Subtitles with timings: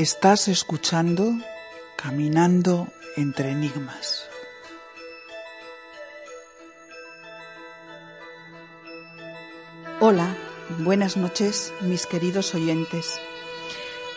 [0.00, 1.34] Estás escuchando
[1.94, 4.26] Caminando entre Enigmas.
[10.00, 10.34] Hola,
[10.78, 13.20] buenas noches mis queridos oyentes.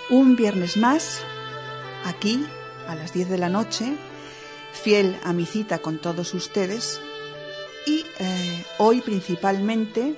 [0.09, 1.19] Un viernes más,
[2.05, 2.47] aquí,
[2.87, 3.93] a las 10 de la noche,
[4.71, 7.01] fiel a mi cita con todos ustedes
[7.85, 10.15] y eh, hoy principalmente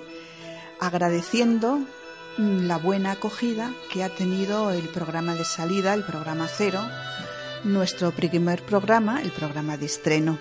[0.80, 1.80] agradeciendo
[2.38, 6.82] la buena acogida que ha tenido el programa de salida, el programa cero,
[7.64, 10.38] nuestro primer programa, el programa de estreno.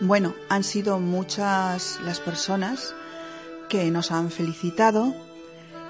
[0.00, 2.94] Bueno, han sido muchas las personas
[3.68, 5.14] que nos han felicitado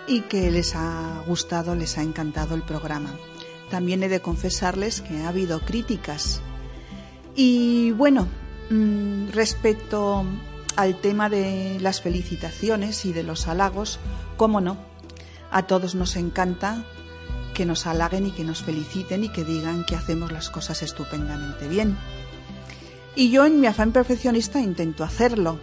[0.07, 3.11] y que les ha gustado, les ha encantado el programa.
[3.71, 6.41] También he de confesarles que ha habido críticas.
[7.37, 8.27] Y bueno,
[8.71, 10.25] mm, respecto
[10.77, 14.01] al tema de las felicitaciones y de los halagos,
[14.37, 14.90] cómo no,
[15.51, 16.85] a todos nos encanta
[17.55, 21.69] que nos halaguen y que nos feliciten y que digan que hacemos las cosas estupendamente
[21.69, 21.97] bien.
[23.15, 25.59] Y yo en mi afán perfeccionista intento hacerlo.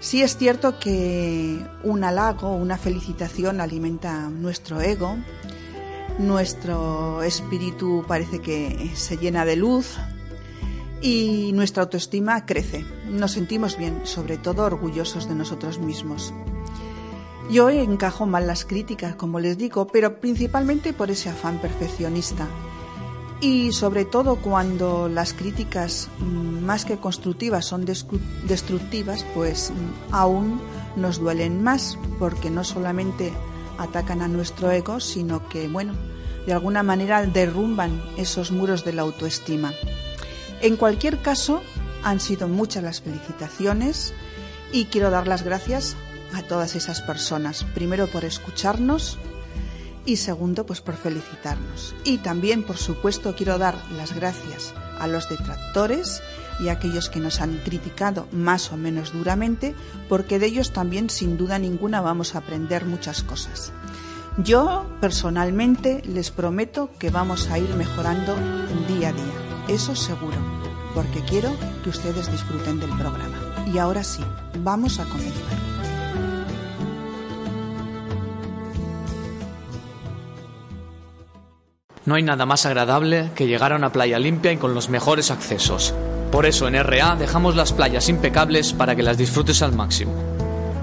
[0.00, 5.16] Sí es cierto que un halago, una felicitación alimenta nuestro ego,
[6.18, 9.98] nuestro espíritu parece que se llena de luz
[11.00, 12.84] y nuestra autoestima crece.
[13.08, 16.34] Nos sentimos bien, sobre todo orgullosos de nosotros mismos.
[17.50, 22.48] Yo encajo mal las críticas, como les digo, pero principalmente por ese afán perfeccionista.
[23.40, 30.60] Y sobre todo cuando las críticas, mm, más que constructivas, son destructivas, pues mm, aún
[30.96, 33.32] nos duelen más, porque no solamente
[33.78, 35.94] atacan a nuestro ego, sino que, bueno,
[36.46, 39.72] de alguna manera derrumban esos muros de la autoestima.
[40.60, 41.62] En cualquier caso,
[42.04, 44.14] han sido muchas las felicitaciones
[44.72, 45.96] y quiero dar las gracias
[46.34, 47.64] a todas esas personas.
[47.74, 49.18] Primero por escucharnos
[50.04, 51.94] y segundo pues por felicitarnos.
[52.04, 56.22] Y también, por supuesto, quiero dar las gracias a los detractores
[56.60, 59.74] y a aquellos que nos han criticado más o menos duramente,
[60.08, 63.72] porque de ellos también sin duda ninguna vamos a aprender muchas cosas.
[64.38, 68.34] Yo personalmente les prometo que vamos a ir mejorando
[68.88, 70.38] día a día, eso seguro,
[70.94, 73.38] porque quiero que ustedes disfruten del programa.
[73.72, 74.22] Y ahora sí,
[74.62, 75.61] vamos a comenzar.
[82.04, 85.30] No hay nada más agradable que llegar a una playa limpia y con los mejores
[85.30, 85.94] accesos.
[86.32, 90.12] Por eso en RA dejamos las playas impecables para que las disfrutes al máximo.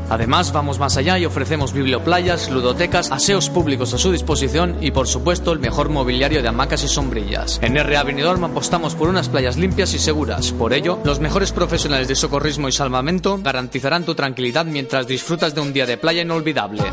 [0.10, 5.08] Además, vamos más allá y ofrecemos biblioplayas, ludotecas, aseos públicos a su disposición y, por
[5.08, 7.60] supuesto, el mejor mobiliario de hamacas y sombrillas.
[7.62, 10.52] En RA Benidorm apostamos por unas playas limpias y seguras.
[10.52, 15.62] Por ello, los mejores profesionales de socorrismo y salvamento garantizarán tu tranquilidad mientras disfrutas de
[15.62, 16.84] un día de playa inolvidable.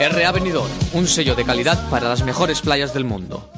[0.00, 3.50] RA Benidorm, un sello de calidad para las mejores playas del mundo.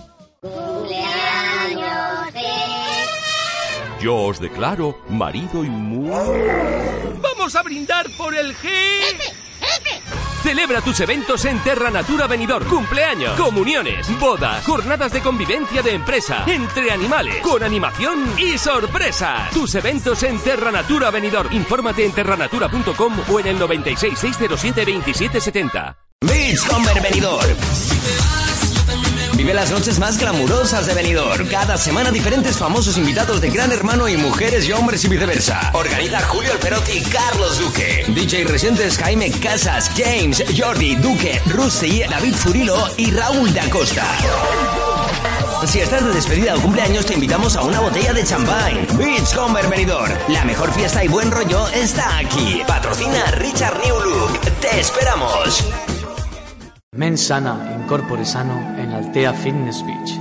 [4.00, 6.10] Yo os declaro marido y muy...
[7.20, 8.68] ¡Vamos a brindar por el G!
[10.42, 12.68] Celebra tus eventos en Terra Natura Benidorm.
[12.68, 19.50] Cumpleaños, comuniones, boda, jornadas de convivencia de empresa, entre animales, con animación y sorpresas.
[19.52, 21.52] Tus eventos en Terra Natura Benidorm.
[21.54, 26.01] Infórmate en terranatura.com o en el 96 607 2770.
[26.22, 27.56] Beachcomber Benidorm.
[29.34, 31.48] Vive las noches más glamurosas de Benidorm.
[31.48, 35.70] Cada semana diferentes famosos invitados de Gran Hermano y mujeres y hombres y viceversa.
[35.72, 38.04] Organiza Julio Alperotti y Carlos Duque.
[38.08, 44.06] DJ Residentes Jaime Casas, James, Jordi, Duque, Rusty, David Furilo y Raúl de Acosta.
[45.66, 48.86] Si estás de despedida o cumpleaños, te invitamos a una botella de champán.
[48.96, 50.12] Beachcomber Benidorm.
[50.28, 52.62] La mejor fiesta y buen rollo está aquí.
[52.66, 54.40] Patrocina Richard New Look.
[54.60, 55.64] Te esperamos.
[56.94, 60.12] Men sana, incorpore sano en Altea Fitness Beach.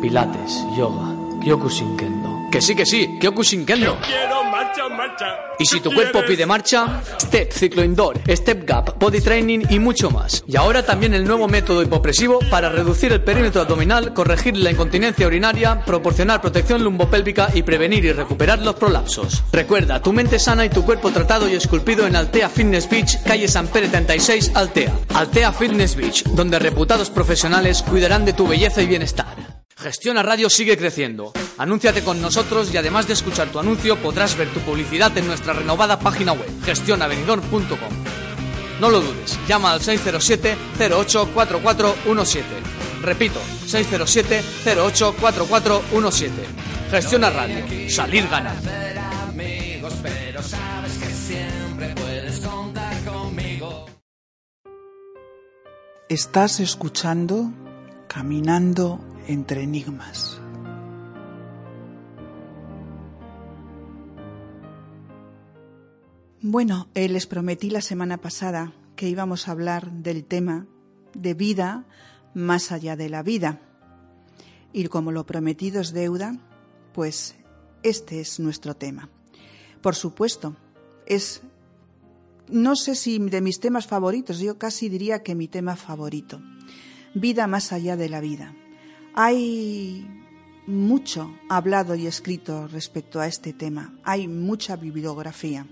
[0.00, 2.48] Pilates, yoga, Kyokushinkendo.
[2.50, 3.98] Que sí, que sí, Kyokushinkendo.
[4.06, 5.26] Quiero más marcha, marcha.
[5.58, 10.10] Y si tu cuerpo pide marcha, Step Ciclo Indoor, Step Gap, Body Training y mucho
[10.10, 10.44] más.
[10.46, 15.26] Y ahora también el nuevo método hipopresivo para reducir el perímetro abdominal, corregir la incontinencia
[15.26, 19.42] urinaria, proporcionar protección lumbopélvica y prevenir y recuperar los prolapsos.
[19.52, 23.48] Recuerda, tu mente sana y tu cuerpo tratado y esculpido en Altea Fitness Beach, calle
[23.48, 24.92] San Pérez 36, Altea.
[25.14, 29.57] Altea Fitness Beach, donde reputados profesionales cuidarán de tu belleza y bienestar.
[29.78, 31.32] Gestiona Radio sigue creciendo.
[31.56, 35.52] Anúnciate con nosotros y además de escuchar tu anuncio podrás ver tu publicidad en nuestra
[35.52, 37.78] renovada página web, gestionavenidor.com.
[38.80, 42.42] No lo dudes, llama al 607-084417.
[43.02, 43.38] Repito,
[43.68, 46.30] 607-084417.
[46.90, 48.68] Gestiona Radio, salir ganando.
[56.08, 57.52] Estás escuchando
[58.08, 60.40] Caminando entre enigmas.
[66.40, 70.66] Bueno, eh, les prometí la semana pasada que íbamos a hablar del tema
[71.14, 71.84] de vida
[72.34, 73.60] más allá de la vida.
[74.72, 76.38] Y como lo prometido es deuda,
[76.94, 77.36] pues
[77.82, 79.10] este es nuestro tema.
[79.82, 80.56] Por supuesto,
[81.06, 81.42] es,
[82.48, 86.40] no sé si de mis temas favoritos, yo casi diría que mi tema favorito.
[87.14, 88.54] Vida más allá de la vida.
[89.14, 90.06] Hay
[90.66, 93.94] mucho hablado y escrito respecto a este tema.
[94.04, 95.66] Hay mucha bibliografía.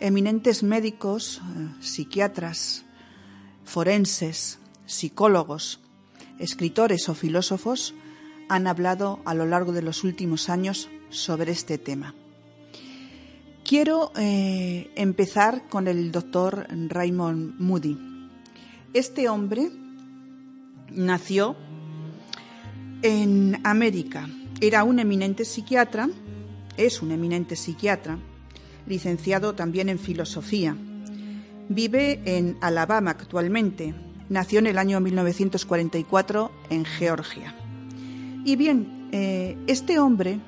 [0.00, 2.84] Eminentes médicos, eh, psiquiatras,
[3.64, 5.80] forenses, psicólogos,
[6.38, 7.94] escritores o filósofos
[8.48, 12.14] han hablado a lo largo de los últimos años sobre este tema.
[13.64, 17.96] Quiero eh, empezar con el doctor Raymond Moody.
[18.92, 19.70] Este hombre
[20.90, 21.56] nació
[23.04, 24.30] en América.
[24.62, 26.08] Era un eminente psiquiatra,
[26.78, 28.18] es un eminente psiquiatra,
[28.86, 30.74] licenciado también en filosofía.
[31.68, 33.94] Vive en Alabama actualmente.
[34.30, 37.54] Nació en el año 1944 en Georgia.
[38.46, 40.40] Y bien, eh, este hombre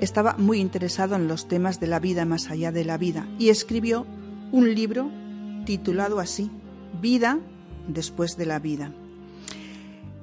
[0.00, 3.50] estaba muy interesado en los temas de la vida más allá de la vida y
[3.50, 4.06] escribió
[4.50, 5.10] un libro
[5.66, 6.50] titulado así,
[7.02, 7.38] Vida
[7.86, 8.92] después de la vida.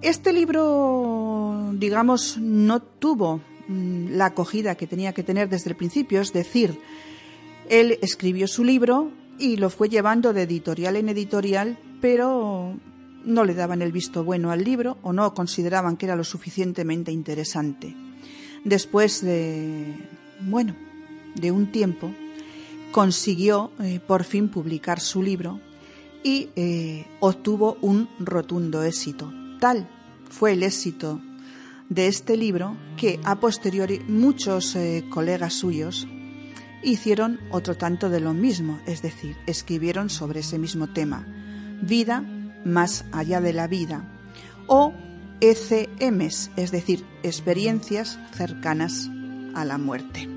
[0.03, 3.39] Este libro, digamos, no tuvo
[3.69, 6.77] mm, la acogida que tenía que tener desde el principio, es decir,
[7.69, 12.77] él escribió su libro y lo fue llevando de editorial en editorial, pero
[13.23, 17.13] no le daban el visto bueno al libro o no consideraban que era lo suficientemente
[17.13, 17.95] interesante.
[18.65, 19.85] Después de,
[20.41, 20.75] bueno,
[21.35, 22.11] de un tiempo,
[22.91, 25.61] consiguió eh, por fin publicar su libro
[26.25, 29.31] y eh, obtuvo un rotundo éxito
[29.63, 29.87] Tal
[30.33, 31.21] fue el éxito
[31.89, 36.07] de este libro que a posteriori muchos eh, colegas suyos
[36.81, 41.27] hicieron otro tanto de lo mismo, es decir, escribieron sobre ese mismo tema,
[41.81, 42.23] vida
[42.65, 44.09] más allá de la vida,
[44.67, 44.93] o
[45.39, 49.09] ECMs, es decir, experiencias cercanas
[49.53, 50.27] a la muerte.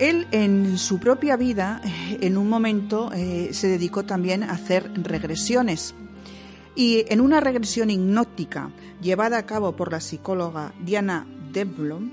[0.00, 1.80] Él en su propia vida,
[2.20, 5.94] en un momento, eh, se dedicó también a hacer regresiones
[6.74, 8.70] y en una regresión hipnótica
[9.00, 12.10] llevada a cabo por la psicóloga Diana Deblom,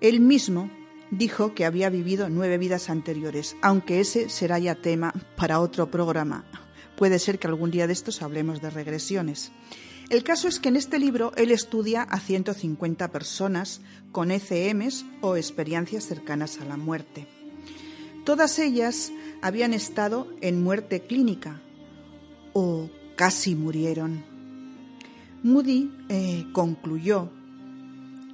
[0.00, 0.70] él mismo
[1.10, 6.44] dijo que había vivido nueve vidas anteriores, aunque ese será ya tema para otro programa.
[6.96, 9.52] Puede ser que algún día de estos hablemos de regresiones.
[10.10, 13.80] El caso es que en este libro él estudia a 150 personas
[14.12, 17.26] con ECMs o experiencias cercanas a la muerte.
[18.24, 21.60] Todas ellas habían estado en muerte clínica
[22.52, 24.24] o casi murieron.
[25.42, 27.28] Moody eh, concluyó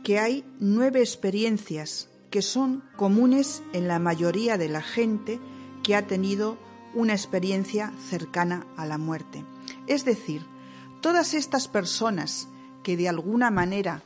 [0.05, 5.41] que hay nueve experiencias que son comunes en la mayoría de la gente
[5.83, 6.57] que ha tenido
[6.95, 9.45] una experiencia cercana a la muerte.
[9.89, 10.47] Es decir,
[11.03, 12.47] todas estas personas
[12.85, 14.05] que de alguna manera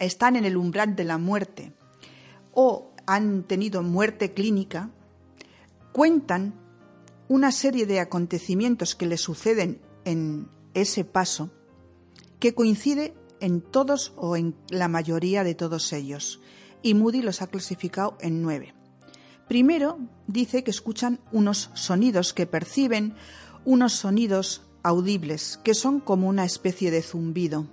[0.00, 1.72] están en el umbral de la muerte
[2.52, 4.90] o han tenido muerte clínica,
[5.92, 6.52] cuentan
[7.28, 11.50] una serie de acontecimientos que les suceden en ese paso
[12.38, 16.40] que coincide en todos o en la mayoría de todos ellos,
[16.82, 18.74] y Moody los ha clasificado en nueve.
[19.48, 23.14] Primero, dice que escuchan unos sonidos, que perciben
[23.64, 27.66] unos sonidos audibles, que son como una especie de zumbido.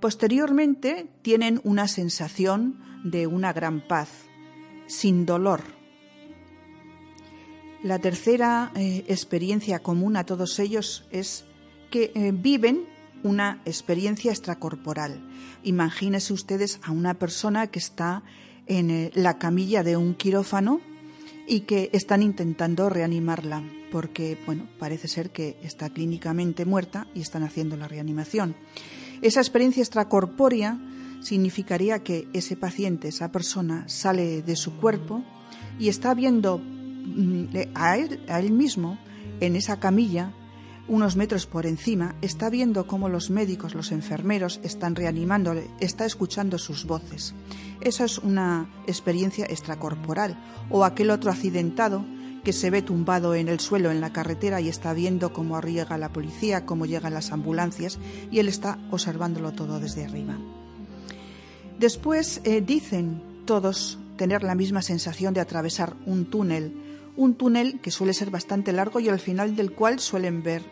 [0.00, 4.08] Posteriormente, tienen una sensación de una gran paz,
[4.86, 5.62] sin dolor,
[7.84, 11.44] la tercera eh, experiencia común a todos ellos es
[11.90, 12.86] que eh, viven
[13.22, 15.20] una experiencia extracorporal.
[15.64, 18.22] Imagínense ustedes a una persona que está
[18.66, 20.80] en eh, la camilla de un quirófano
[21.46, 23.62] y que están intentando reanimarla
[23.92, 28.56] porque, bueno, parece ser que está clínicamente muerta y están haciendo la reanimación.
[29.20, 30.80] Esa experiencia extracorpórea
[31.20, 35.22] significaría que ese paciente, esa persona, sale de su cuerpo
[35.78, 36.62] y está viendo
[37.74, 38.98] a él, a él mismo
[39.40, 40.32] en esa camilla
[40.86, 46.58] unos metros por encima, está viendo cómo los médicos, los enfermeros están reanimándole, está escuchando
[46.58, 47.34] sus voces.
[47.80, 50.38] Esa es una experiencia extracorporal.
[50.68, 52.04] O aquel otro accidentado
[52.44, 55.96] que se ve tumbado en el suelo en la carretera y está viendo cómo arriesga
[55.96, 57.98] la policía, cómo llegan las ambulancias
[58.30, 60.36] y él está observándolo todo desde arriba.
[61.78, 66.83] Después eh, dicen todos tener la misma sensación de atravesar un túnel
[67.16, 70.62] un túnel que suele ser bastante largo y al final del cual suelen ver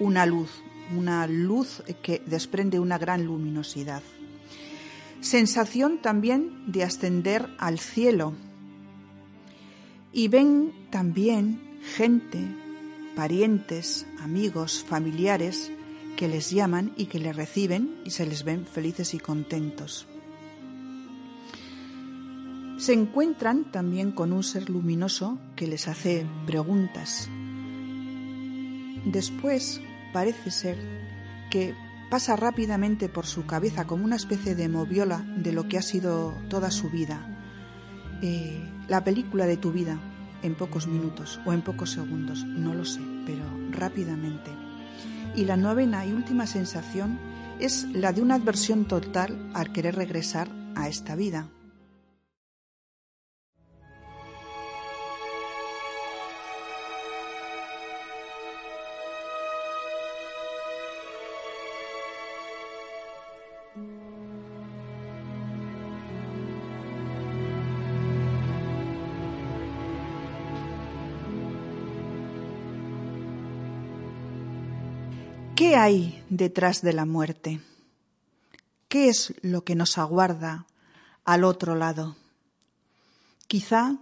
[0.00, 0.50] una luz,
[0.96, 4.02] una luz que desprende una gran luminosidad.
[5.20, 8.34] Sensación también de ascender al cielo.
[10.12, 11.60] Y ven también
[11.96, 12.38] gente,
[13.16, 15.72] parientes, amigos, familiares,
[16.16, 20.06] que les llaman y que les reciben y se les ven felices y contentos.
[22.78, 27.28] Se encuentran también con un ser luminoso que les hace preguntas.
[29.04, 29.80] Después
[30.12, 30.78] parece ser
[31.50, 31.74] que
[32.08, 36.32] pasa rápidamente por su cabeza como una especie de moviola de lo que ha sido
[36.48, 37.20] toda su vida.
[38.22, 39.98] Eh, la película de tu vida
[40.42, 44.52] en pocos minutos o en pocos segundos, no lo sé, pero rápidamente.
[45.34, 47.18] Y la novena y última sensación
[47.58, 51.48] es la de una adversión total al querer regresar a esta vida.
[75.78, 77.60] Hay detrás de la muerte?
[78.88, 80.66] ¿Qué es lo que nos aguarda
[81.24, 82.16] al otro lado?
[83.46, 83.98] Quizá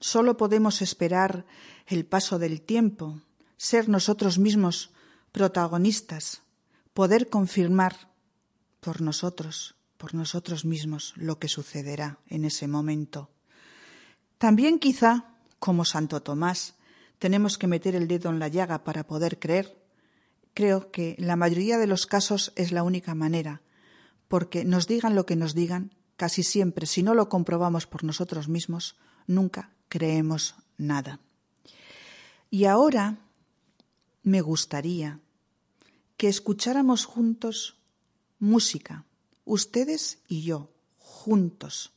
[0.00, 1.46] solo podemos esperar
[1.86, 3.20] el paso del tiempo,
[3.56, 4.90] ser nosotros mismos
[5.30, 6.42] protagonistas,
[6.92, 8.10] poder confirmar
[8.80, 13.30] por nosotros, por nosotros mismos, lo que sucederá en ese momento.
[14.38, 15.26] También quizá,
[15.60, 16.74] como Santo Tomás,
[17.18, 19.85] tenemos que meter el dedo en la llaga para poder creer
[20.56, 23.60] creo que la mayoría de los casos es la única manera,
[24.26, 28.48] porque nos digan lo que nos digan, casi siempre, si no lo comprobamos por nosotros
[28.48, 28.96] mismos,
[29.26, 31.20] nunca creemos nada.
[32.48, 33.18] Y ahora
[34.22, 35.20] me gustaría
[36.16, 37.76] que escucháramos juntos
[38.38, 39.04] música,
[39.44, 41.92] ustedes y yo, juntos.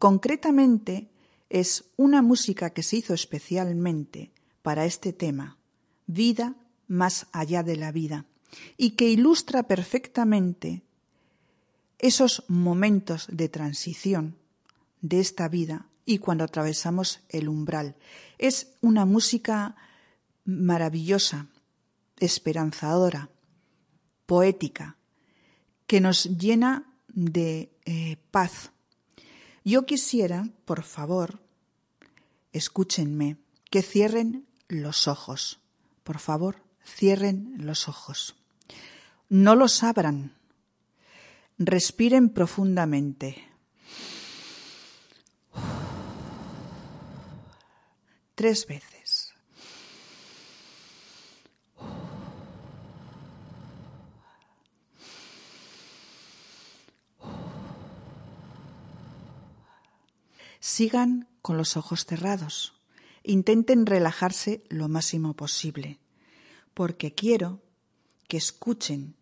[0.00, 1.08] Concretamente,
[1.48, 4.32] es una música que se hizo especialmente
[4.62, 5.56] para este tema,
[6.06, 6.56] vida
[6.92, 8.26] más allá de la vida
[8.76, 10.82] y que ilustra perfectamente
[11.98, 14.36] esos momentos de transición
[15.00, 17.96] de esta vida y cuando atravesamos el umbral.
[18.38, 19.74] Es una música
[20.44, 21.46] maravillosa,
[22.18, 23.30] esperanzadora,
[24.26, 24.96] poética,
[25.86, 28.70] que nos llena de eh, paz.
[29.64, 31.40] Yo quisiera, por favor,
[32.52, 33.38] escúchenme,
[33.70, 35.60] que cierren los ojos.
[36.02, 38.34] Por favor, Cierren los ojos.
[39.28, 40.36] No los abran.
[41.58, 43.48] Respiren profundamente.
[48.34, 49.32] Tres veces.
[60.60, 62.74] Sigan con los ojos cerrados.
[63.22, 66.01] Intenten relajarse lo máximo posible
[66.74, 67.60] porque quiero
[68.28, 69.14] que escuchen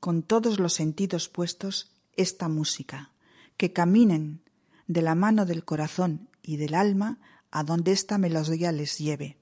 [0.00, 3.10] con todos los sentidos puestos esta música,
[3.56, 4.42] que caminen
[4.86, 7.18] de la mano del corazón y del alma
[7.50, 9.38] a donde esta melodía les lleve.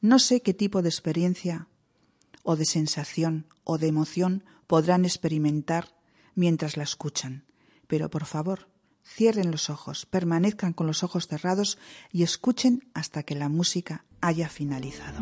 [0.00, 1.68] No sé qué tipo de experiencia
[2.42, 5.94] o de sensación o de emoción podrán experimentar
[6.34, 7.44] mientras la escuchan,
[7.86, 8.68] pero por favor,
[9.04, 11.78] cierren los ojos, permanezcan con los ojos cerrados
[12.10, 15.20] y escuchen hasta que la música haya finalizado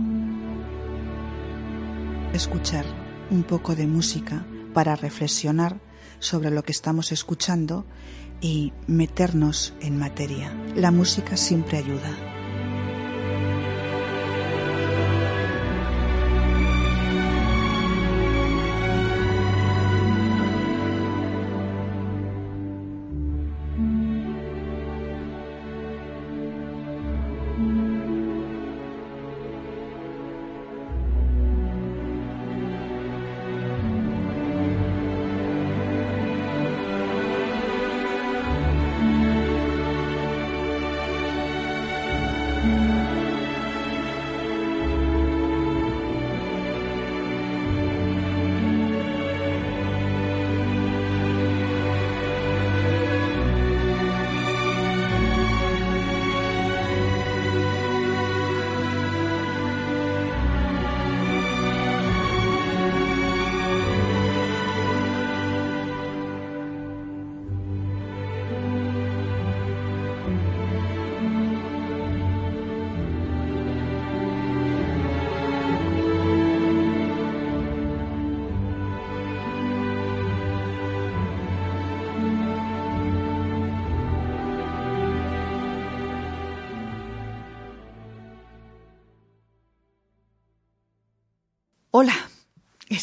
[2.32, 2.84] escuchar
[3.30, 4.44] un poco de música
[4.74, 5.80] para reflexionar
[6.18, 7.84] sobre lo que estamos escuchando
[8.40, 10.52] y meternos en materia.
[10.74, 12.39] La música siempre ayuda.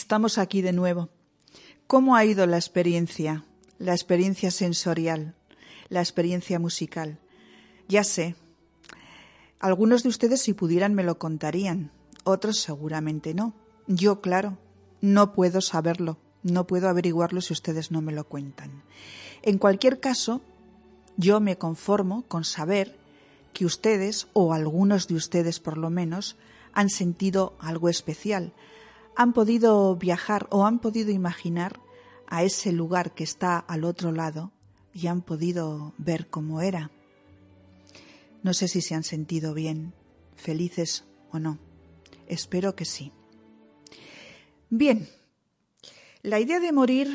[0.08, 1.10] Estamos aquí de nuevo.
[1.86, 3.44] ¿Cómo ha ido la experiencia?
[3.78, 5.36] La experiencia sensorial,
[5.90, 7.20] la experiencia musical.
[7.90, 8.36] Ya sé,
[9.60, 11.92] algunos de ustedes si pudieran me lo contarían,
[12.24, 13.54] otros seguramente no.
[13.86, 14.58] Yo, claro,
[15.02, 18.84] no puedo saberlo, no puedo averiguarlo si ustedes no me lo cuentan.
[19.42, 20.40] En cualquier caso,
[21.18, 22.96] yo me conformo con saber
[23.52, 26.38] que ustedes, o algunos de ustedes por lo menos,
[26.72, 28.54] han sentido algo especial,
[29.18, 31.82] han podido viajar o han podido imaginar
[32.28, 34.52] a ese lugar que está al otro lado
[34.94, 36.92] y han podido ver cómo era.
[38.44, 39.96] No sé si se han sentido bien,
[40.36, 41.58] felices o no.
[42.28, 43.12] Espero que sí.
[44.70, 45.10] Bien,
[46.22, 47.10] la idea de morir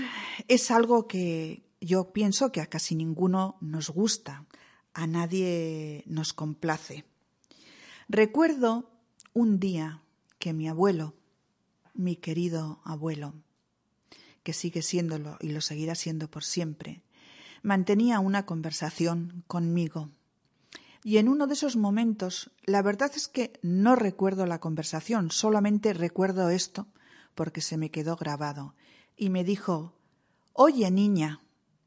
[0.49, 4.45] es algo que yo pienso que a casi ninguno nos gusta,
[4.93, 7.05] a nadie nos complace.
[8.09, 8.91] Recuerdo
[9.35, 10.03] un día
[10.41, 11.15] que mi abuelo,
[11.95, 13.35] mi querido abuelo,
[14.43, 17.03] que sigue siéndolo y lo seguirá siendo por siempre,
[17.63, 20.11] mantenía una conversación conmigo.
[21.05, 25.93] Y en uno de esos momentos, la verdad es que no recuerdo la conversación, solamente
[25.93, 26.87] recuerdo esto,
[27.35, 28.75] porque se me quedó grabado,
[29.17, 29.95] y me dijo,
[30.53, 31.41] Oye, niña,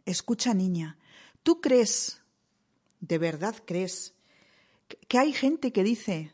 [0.06, 0.98] escucha, niña,
[1.44, 2.22] ¿tú crees,
[3.00, 4.14] de verdad crees,
[5.08, 6.34] que hay gente que dice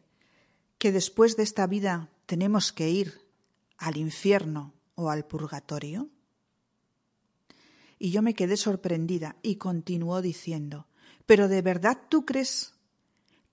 [0.77, 3.20] que después de esta vida tenemos que ir
[3.81, 6.09] al infierno o al purgatorio?
[7.97, 10.87] Y yo me quedé sorprendida y continuó diciendo,
[11.25, 12.73] ¿pero de verdad tú crees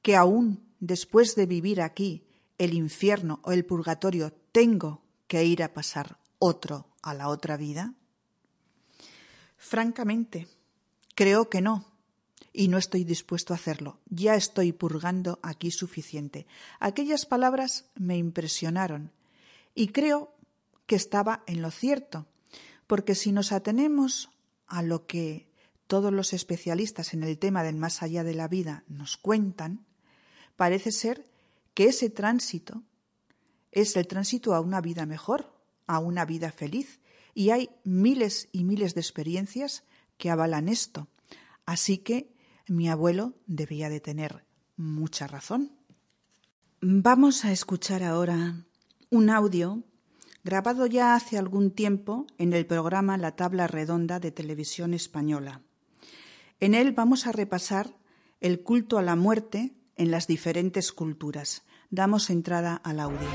[0.02, 2.26] que aún después de vivir aquí
[2.58, 7.94] el infierno o el purgatorio tengo que ir a pasar otro a la otra vida?
[9.56, 10.46] Francamente,
[11.14, 11.86] creo que no,
[12.52, 13.98] y no estoy dispuesto a hacerlo.
[14.10, 16.46] Ya estoy purgando aquí suficiente.
[16.80, 19.12] Aquellas palabras me impresionaron
[19.78, 20.34] y creo
[20.86, 22.26] que estaba en lo cierto,
[22.88, 24.28] porque si nos atenemos
[24.66, 25.52] a lo que
[25.86, 29.86] todos los especialistas en el tema del más allá de la vida nos cuentan,
[30.56, 31.30] parece ser
[31.74, 32.82] que ese tránsito
[33.70, 35.54] es el tránsito a una vida mejor,
[35.86, 36.98] a una vida feliz,
[37.32, 39.84] y hay miles y miles de experiencias
[40.16, 41.06] que avalan esto.
[41.66, 42.34] Así que
[42.66, 44.44] mi abuelo debía de tener
[44.76, 45.70] mucha razón.
[46.80, 48.64] Vamos a escuchar ahora
[49.10, 49.82] un audio
[50.44, 55.62] grabado ya hace algún tiempo en el programa La Tabla Redonda de Televisión Española.
[56.60, 57.96] En él vamos a repasar
[58.40, 61.62] el culto a la muerte en las diferentes culturas.
[61.90, 63.28] Damos entrada al audio.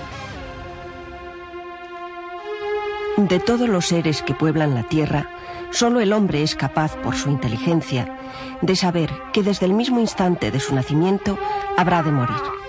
[3.18, 5.30] De todos los seres que pueblan la Tierra,
[5.72, 8.18] solo el hombre es capaz, por su inteligencia,
[8.62, 11.38] de saber que desde el mismo instante de su nacimiento
[11.78, 12.63] habrá de morir.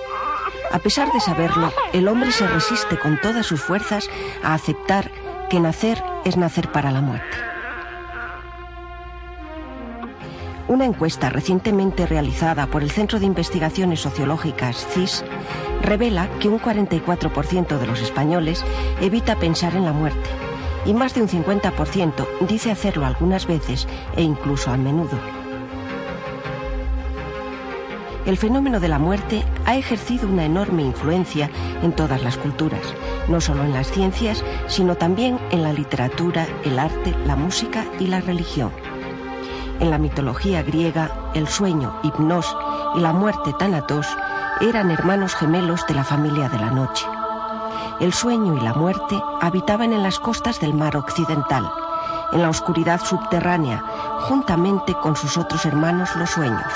[0.74, 4.10] A pesar de saberlo, el hombre se resiste con todas sus fuerzas
[4.42, 5.08] a aceptar
[5.48, 7.36] que nacer es nacer para la muerte.
[10.66, 15.24] Una encuesta recientemente realizada por el Centro de Investigaciones Sociológicas CIS
[15.80, 18.64] revela que un 44% de los españoles
[19.00, 20.28] evita pensar en la muerte
[20.84, 25.43] y más de un 50% dice hacerlo algunas veces e incluso a menudo
[28.26, 31.50] el fenómeno de la muerte ha ejercido una enorme influencia
[31.82, 32.82] en todas las culturas,
[33.28, 38.06] no solo en las ciencias, sino también en la literatura, el arte, la música y
[38.06, 38.72] la religión.
[39.80, 42.56] En la mitología griega, el sueño, hipnos
[42.96, 44.06] y la muerte, tanatos,
[44.60, 47.04] eran hermanos gemelos de la familia de la noche.
[48.00, 51.70] El sueño y la muerte habitaban en las costas del mar occidental,
[52.32, 53.84] en la oscuridad subterránea,
[54.28, 56.72] juntamente con sus otros hermanos los sueños.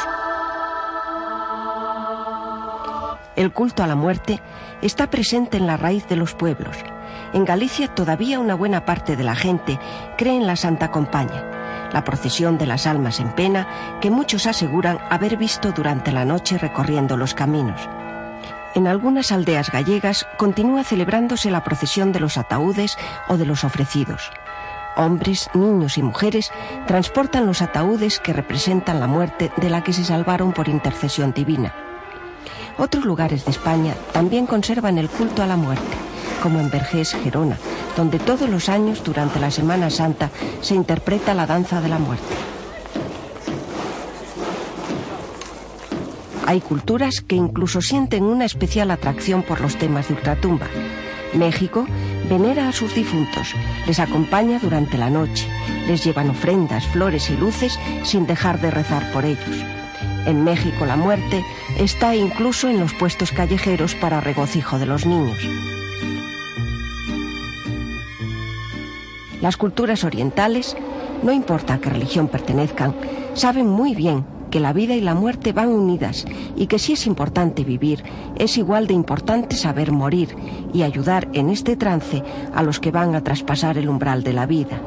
[3.39, 4.43] El culto a la muerte
[4.83, 6.77] está presente en la raíz de los pueblos.
[7.33, 9.79] En Galicia todavía una buena parte de la gente
[10.17, 13.69] cree en la Santa Compaña, la procesión de las almas en pena
[14.01, 17.81] que muchos aseguran haber visto durante la noche recorriendo los caminos.
[18.75, 22.99] En algunas aldeas gallegas continúa celebrándose la procesión de los ataúdes
[23.29, 24.33] o de los ofrecidos.
[24.97, 26.51] Hombres, niños y mujeres
[26.89, 31.73] transportan los ataúdes que representan la muerte de la que se salvaron por intercesión divina.
[32.79, 35.97] Otros lugares de España también conservan el culto a la muerte,
[36.43, 37.59] como en Vergés, Gerona,
[37.97, 42.35] donde todos los años durante la Semana Santa se interpreta la danza de la muerte.
[46.47, 50.67] Hay culturas que incluso sienten una especial atracción por los temas de ultratumba.
[51.35, 51.85] México
[52.31, 53.55] venera a sus difuntos,
[53.87, 55.47] les acompaña durante la noche,
[55.87, 59.65] les llevan ofrendas, flores y luces sin dejar de rezar por ellos.
[60.27, 61.45] En México la muerte
[61.79, 65.39] está incluso en los puestos callejeros para regocijo de los niños.
[69.41, 70.77] Las culturas orientales,
[71.23, 72.95] no importa a qué religión pertenezcan,
[73.35, 76.25] saben muy bien que la vida y la muerte van unidas
[76.57, 78.03] y que si es importante vivir,
[78.37, 80.35] es igual de importante saber morir
[80.73, 82.23] y ayudar en este trance
[82.55, 84.81] a los que van a traspasar el umbral de la vida.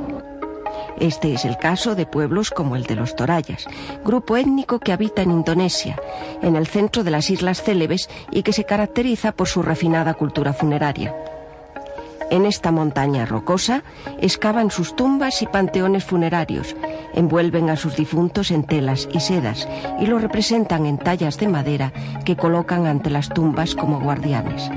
[0.99, 3.65] Este es el caso de pueblos como el de los Torayas,
[4.06, 5.99] grupo étnico que habita en Indonesia,
[6.41, 10.54] en el centro de las Islas Célebes y que se caracteriza por su refinada cultura
[10.54, 11.15] funeraria.
[12.32, 13.84] En esta montaña rocosa
[14.21, 16.77] excavan sus tumbas y panteones funerarios,
[17.13, 19.67] envuelven a sus difuntos en telas y sedas
[19.99, 21.91] y los representan en tallas de madera
[22.23, 24.71] que colocan ante las tumbas como guardianes.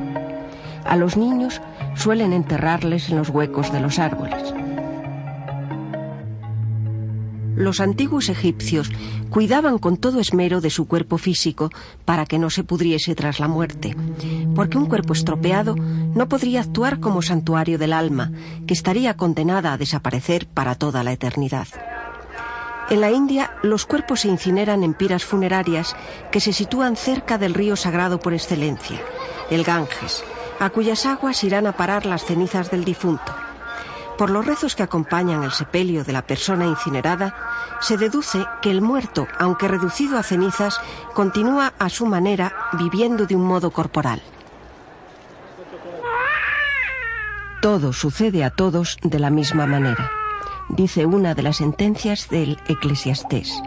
[0.84, 1.60] A los niños
[1.94, 4.52] suelen enterrarles en los huecos de los árboles.
[7.56, 8.90] Los antiguos egipcios
[9.30, 11.70] cuidaban con todo esmero de su cuerpo físico
[12.04, 13.96] para que no se pudriese tras la muerte,
[14.54, 18.32] porque un cuerpo estropeado no podría actuar como santuario del alma,
[18.66, 21.68] que estaría condenada a desaparecer para toda la eternidad.
[22.90, 25.96] En la India, los cuerpos se incineran en piras funerarias
[26.30, 29.00] que se sitúan cerca del río sagrado por excelencia,
[29.50, 30.22] el Ganges,
[30.60, 33.32] a cuyas aguas irán a parar las cenizas del difunto.
[34.18, 37.34] Por los rezos que acompañan el sepelio de la persona incinerada,
[37.80, 40.80] se deduce que el muerto, aunque reducido a cenizas,
[41.14, 44.22] continúa a su manera viviendo de un modo corporal.
[47.60, 50.10] Todo sucede a todos de la misma manera,
[50.68, 53.60] dice una de las sentencias del Eclesiastés.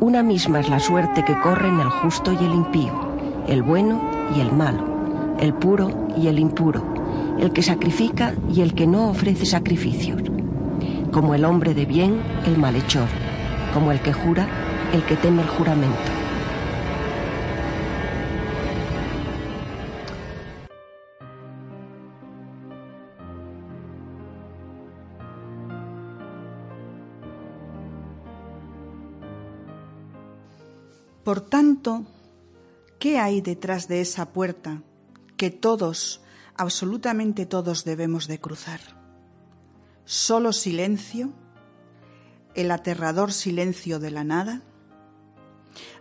[0.00, 2.92] Una misma es la suerte que corren el justo y el impío,
[3.46, 6.95] el bueno y el malo, el puro y el impuro
[7.38, 10.22] el que sacrifica y el que no ofrece sacrificios,
[11.12, 13.08] como el hombre de bien, el malhechor,
[13.74, 14.48] como el que jura,
[14.92, 15.96] el que teme el juramento.
[31.26, 32.04] Por tanto,
[33.00, 34.82] ¿qué hay detrás de esa puerta
[35.36, 36.22] que todos
[36.56, 38.80] absolutamente todos debemos de cruzar.
[40.04, 41.32] Solo silencio,
[42.54, 44.62] el aterrador silencio de la nada.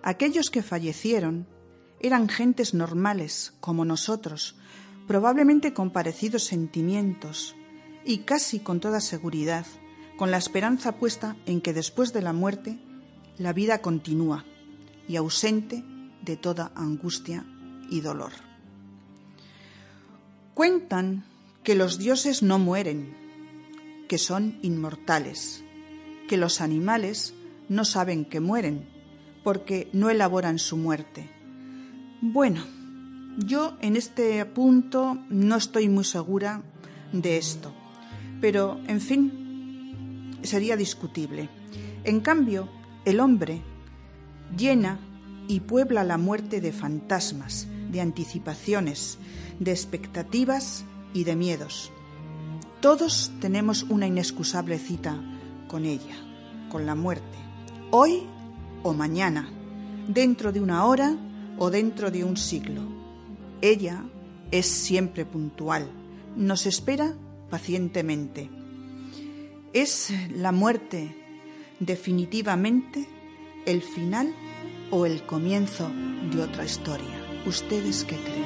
[0.04, 1.48] Aquellos que fallecieron
[2.00, 4.56] eran gentes normales, como nosotros,
[5.08, 7.56] probablemente con parecidos sentimientos
[8.06, 9.66] y casi con toda seguridad,
[10.18, 12.80] con la esperanza puesta en que después de la muerte
[13.38, 14.46] la vida continúa
[15.08, 15.84] y ausente
[16.22, 17.46] de toda angustia
[17.90, 18.32] y dolor.
[20.56, 21.26] Cuentan
[21.64, 23.14] que los dioses no mueren,
[24.08, 25.66] que son inmortales,
[26.30, 27.34] que los animales
[27.68, 28.88] no saben que mueren,
[29.44, 31.30] porque no elaboran su muerte.
[32.22, 32.64] Bueno,
[33.38, 36.64] yo en este punto no estoy muy segura
[37.12, 37.74] de esto,
[38.40, 41.50] pero en fin, sería discutible.
[42.06, 42.70] En cambio,
[43.04, 43.62] el hombre
[44.58, 45.02] llena
[45.50, 49.18] y puebla la muerte de fantasmas, de anticipaciones,
[49.58, 51.94] de expectativas y de miedos.
[52.82, 55.18] Todos tenemos una inexcusable cita
[55.70, 56.18] con ella,
[56.70, 57.38] con la muerte,
[57.92, 58.24] hoy
[58.84, 59.50] o mañana,
[60.10, 61.16] dentro de una hora
[61.58, 62.82] o dentro de un siglo.
[63.62, 64.04] Ella
[64.52, 65.90] es siempre puntual,
[66.36, 67.16] nos espera
[67.50, 68.50] pacientemente.
[69.72, 71.16] ¿Es la muerte
[71.80, 73.08] definitivamente
[73.66, 74.36] el final
[74.92, 75.90] o el comienzo
[76.34, 77.25] de otra historia?
[77.46, 78.45] ¿Ustedes qué creen?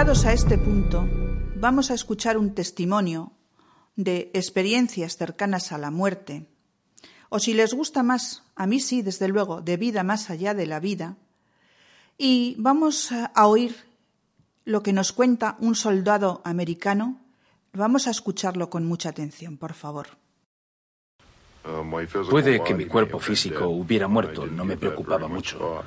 [0.00, 1.06] Llegados a este punto,
[1.56, 3.32] vamos a escuchar un testimonio
[3.96, 6.46] de experiencias cercanas a la muerte,
[7.28, 10.64] o si les gusta más, a mí sí, desde luego, de vida más allá de
[10.64, 11.18] la vida,
[12.16, 13.76] y vamos a oír
[14.64, 17.20] lo que nos cuenta un soldado americano.
[17.74, 20.06] Vamos a escucharlo con mucha atención, por favor.
[22.30, 25.84] Puede que mi cuerpo físico hubiera muerto, no me preocupaba mucho.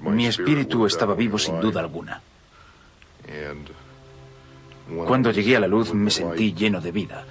[0.00, 2.20] Mi espíritu estaba vivo sin duda alguna.
[5.06, 7.24] Cuando llegué a la luz me sentí lleno de vida.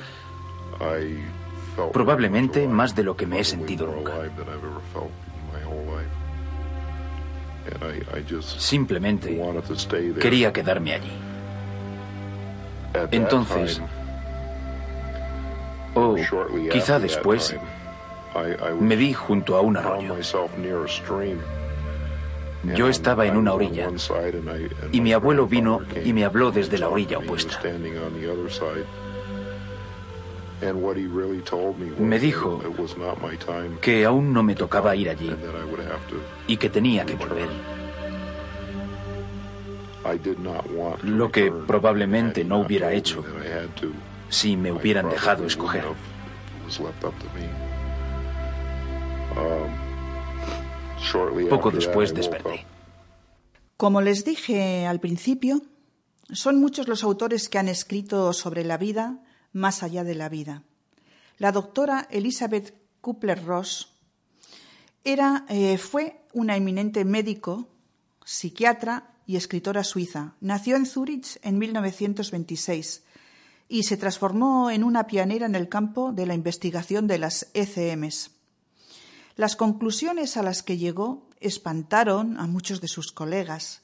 [1.93, 4.13] Probablemente más de lo que me he sentido nunca.
[8.41, 9.41] Simplemente
[10.19, 11.11] quería quedarme allí.
[13.11, 13.81] Entonces,
[15.95, 16.15] O
[16.71, 17.55] quizá después
[18.79, 20.15] me vi junto a un arroyo.
[22.73, 23.89] Yo estaba en una orilla
[24.91, 27.59] y mi abuelo vino y me habló desde la orilla opuesta.
[31.99, 32.61] Me dijo
[33.81, 35.35] que aún no me tocaba ir allí
[36.47, 37.49] y que tenía que volver.
[41.03, 43.23] Lo que probablemente no hubiera hecho
[44.29, 45.83] si me hubieran dejado escoger.
[51.49, 52.65] Poco después desperté.
[53.77, 55.61] Como les dije al principio,
[56.31, 60.63] son muchos los autores que han escrito sobre la vida más allá de la vida.
[61.37, 63.93] La doctora Elizabeth Kupler-Ross
[65.03, 67.67] era, eh, fue una eminente médico,
[68.23, 70.35] psiquiatra y escritora suiza.
[70.41, 73.03] Nació en Zúrich en 1926
[73.67, 78.34] y se transformó en una pionera en el campo de la investigación de las ECMs.
[79.35, 83.81] Las conclusiones a las que llegó espantaron a muchos de sus colegas.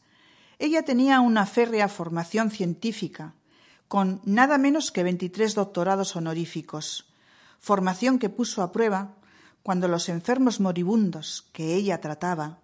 [0.60, 3.36] Ella tenía una férrea formación científica,
[3.88, 7.10] con nada menos que 23 doctorados honoríficos,
[7.60, 9.16] formación que puso a prueba
[9.64, 12.60] cuando los enfermos moribundos que ella trataba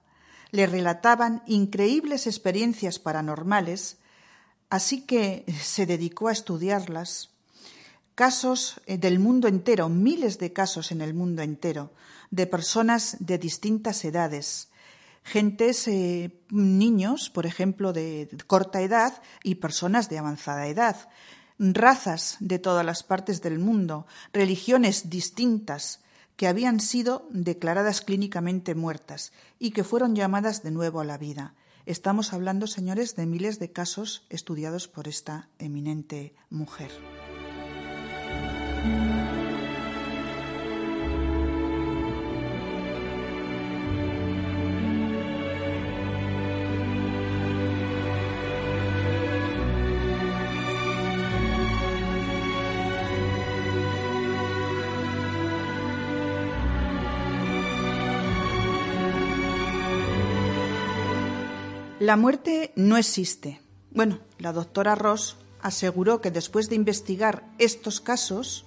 [0.51, 3.97] le relataban increíbles experiencias paranormales,
[4.69, 7.31] así que se dedicó a estudiarlas.
[8.17, 11.91] Casos eh, del mundo entero, miles de casos en el mundo entero,
[12.31, 14.69] de personas de distintas edades,
[15.23, 21.09] gentes, eh, niños, por ejemplo, de corta edad y personas de avanzada edad,
[21.59, 25.99] razas de todas las partes del mundo, religiones distintas
[26.37, 31.53] que habían sido declaradas clínicamente muertas y que fueron llamadas de nuevo a la vida.
[31.85, 36.89] Estamos hablando, señores, de miles de casos estudiados por esta eminente mujer.
[62.07, 63.59] La muerte no existe.
[63.91, 68.63] Bueno, la doctora Ross aseguró que después de investigar estos casos,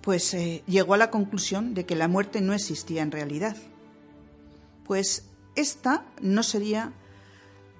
[0.00, 3.54] pues eh, llegó a la conclusión de que la muerte no existía en realidad.
[4.86, 6.94] Pues esta no sería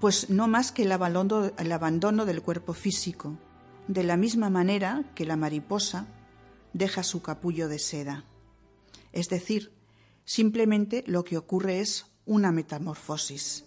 [0.01, 3.39] pues no más que el abandono, el abandono del cuerpo físico,
[3.87, 6.09] de la misma manera que la mariposa
[6.75, 8.25] deja su capullo de seda.
[9.13, 9.73] Es decir,
[10.27, 13.65] simplemente lo que ocurre es una metamorfosis.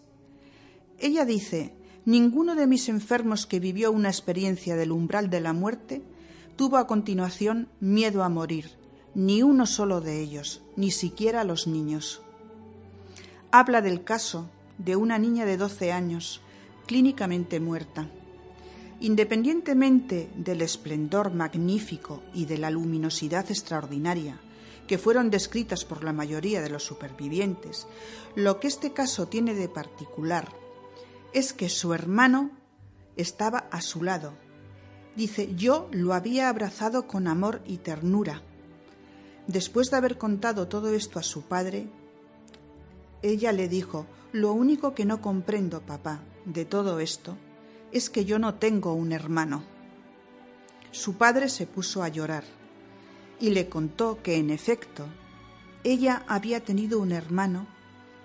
[1.02, 1.74] Ella dice,
[2.06, 6.04] ninguno de mis enfermos que vivió una experiencia del umbral de la muerte
[6.56, 8.70] tuvo a continuación miedo a morir,
[9.16, 12.22] ni uno solo de ellos, ni siquiera los niños.
[13.50, 16.40] Habla del caso de una niña de 12 años,
[16.86, 18.08] clínicamente muerta.
[19.00, 24.40] Independientemente del esplendor magnífico y de la luminosidad extraordinaria
[24.86, 27.88] que fueron descritas por la mayoría de los supervivientes,
[28.36, 30.61] lo que este caso tiene de particular
[31.34, 32.52] es que su hermano
[33.16, 34.34] estaba a su lado.
[35.16, 38.42] Dice, yo lo había abrazado con amor y ternura.
[39.48, 41.88] Después de haber contado todo esto a su padre,
[43.22, 47.38] ella le dijo, lo único que no comprendo, papá, de todo esto,
[47.92, 49.64] es que yo no tengo un hermano.
[50.92, 52.44] Su padre se puso a llorar
[53.40, 55.08] y le contó que, en efecto,
[55.84, 57.68] ella había tenido un hermano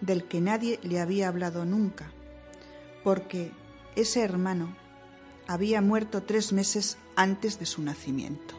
[0.01, 2.13] del que nadie le había hablado nunca
[3.07, 3.53] porque
[3.95, 4.77] ese hermano
[5.47, 8.57] había muerto tres meses antes de su nacimiento.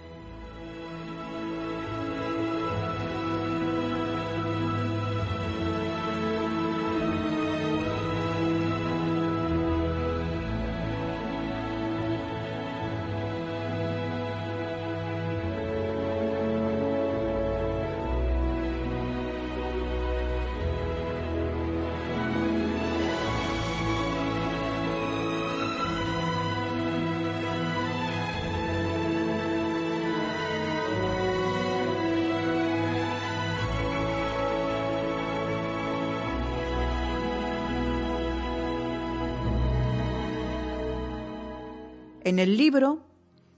[42.28, 43.06] En el libro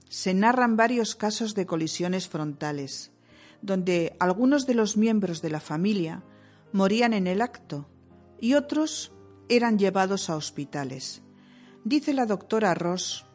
[0.08, 3.10] se narran varios casos de colisiones frontales,
[3.62, 6.22] donde algunos de los miembros de la familia
[6.72, 7.88] morían en el acto
[8.38, 9.10] y otros
[9.48, 11.20] eran llevados a hospitales.
[11.82, 13.26] Dice la doctora Ross,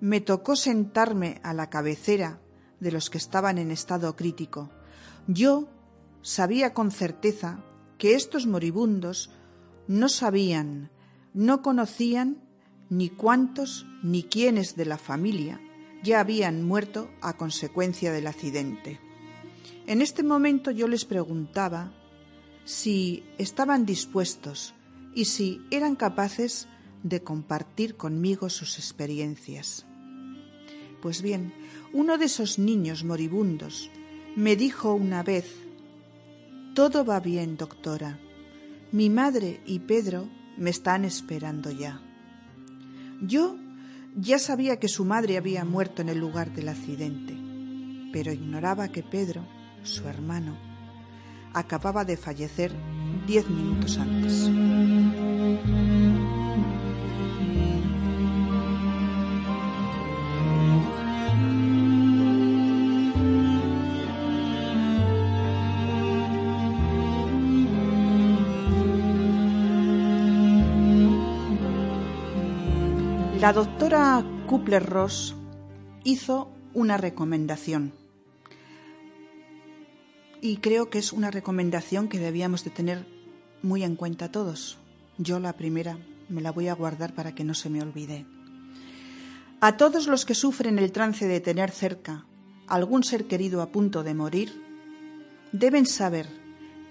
[0.00, 2.42] me tocó sentarme a la cabecera
[2.78, 4.68] de los que estaban en estado crítico.
[5.26, 5.66] Yo
[6.20, 7.64] sabía con certeza
[7.96, 9.30] que estos moribundos
[9.88, 10.90] no sabían,
[11.32, 12.44] no conocían
[12.90, 15.60] ni cuántos ni quiénes de la familia
[16.02, 19.00] ya habían muerto a consecuencia del accidente.
[19.86, 21.92] En este momento yo les preguntaba
[22.64, 24.74] si estaban dispuestos
[25.14, 26.68] y si eran capaces
[27.02, 29.86] de compartir conmigo sus experiencias.
[31.00, 31.52] Pues bien,
[31.92, 33.90] uno de esos niños moribundos
[34.36, 35.54] me dijo una vez,
[36.74, 38.18] Todo va bien, doctora.
[38.90, 42.03] Mi madre y Pedro me están esperando ya.
[43.20, 43.56] Yo
[44.16, 47.36] ya sabía que su madre había muerto en el lugar del accidente,
[48.12, 49.46] pero ignoraba que Pedro,
[49.82, 50.56] su hermano,
[51.52, 52.72] acababa de fallecer
[53.26, 54.50] diez minutos antes.
[73.44, 75.34] La doctora Kupler-Ross
[76.02, 77.92] hizo una recomendación
[80.40, 83.06] y creo que es una recomendación que debíamos de tener
[83.60, 84.78] muy en cuenta todos.
[85.18, 85.98] Yo la primera
[86.30, 88.24] me la voy a guardar para que no se me olvide.
[89.60, 92.24] A todos los que sufren el trance de tener cerca
[92.66, 94.58] algún ser querido a punto de morir,
[95.52, 96.28] deben saber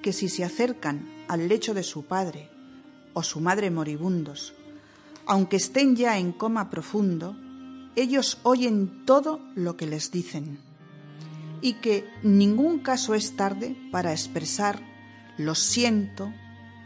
[0.03, 2.51] que si se acercan al lecho de su padre
[3.13, 4.53] o su madre moribundos
[5.25, 7.35] aunque estén ya en coma profundo,
[7.95, 10.59] ellos oyen todo lo que les dicen
[11.61, 14.81] y que ningún caso es tarde para expresar
[15.37, 16.31] lo siento,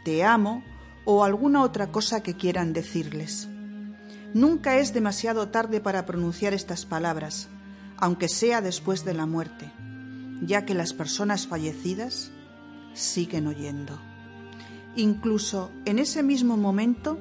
[0.04, 0.62] te amo
[1.04, 3.48] o alguna otra cosa que quieran decirles.
[4.34, 7.48] Nunca es demasiado tarde para pronunciar estas palabras,
[7.96, 9.70] aunque sea después de la muerte,
[10.42, 12.30] ya que las personas fallecidas
[12.94, 13.98] siguen oyendo.
[14.96, 17.18] Incluso en ese mismo momento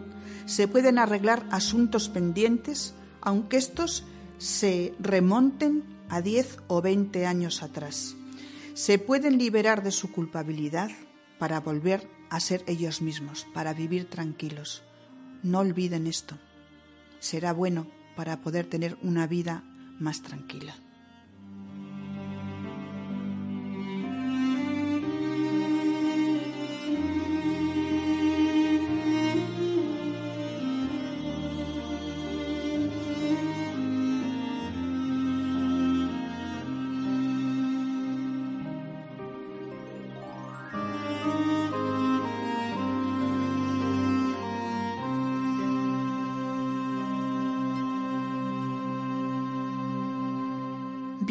[0.48, 4.06] se pueden arreglar asuntos pendientes, aunque estos
[4.38, 8.16] se remonten a 10 o 20 años atrás.
[8.74, 10.90] Se pueden liberar de su culpabilidad
[11.38, 14.84] para volver a ser ellos mismos, para vivir tranquilos.
[15.44, 16.38] No olviden esto.
[17.20, 19.64] Será bueno para poder tener una vida
[20.00, 20.76] más tranquila.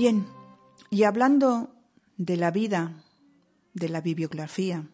[0.07, 0.25] Bien,
[0.89, 1.75] y hablando
[2.17, 3.03] de la vida,
[3.75, 4.87] de la bibliografía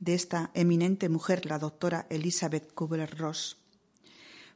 [0.00, 3.58] de esta eminente mujer, la doctora Elizabeth Kubler-Ross,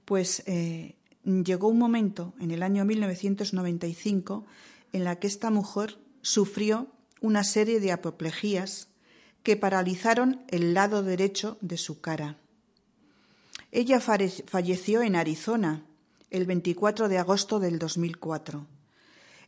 [0.07, 4.47] pues eh, llegó un momento en el año 1995
[4.95, 6.87] en la que esta mujer sufrió
[7.21, 8.89] una serie de apoplejías
[9.43, 12.39] que paralizaron el lado derecho de su cara.
[13.73, 15.85] Ella falleció en Arizona
[16.31, 18.69] el 24 de agosto del 2004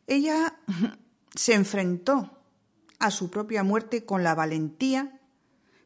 [0.08, 0.58] ella
[1.36, 2.32] se enfrentó
[2.98, 5.14] a su propia muerte con la valentía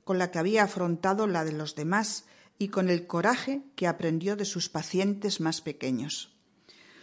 [0.05, 2.25] con la que había afrontado la de los demás
[2.59, 6.35] y con el coraje que aprendió de sus pacientes más pequeños.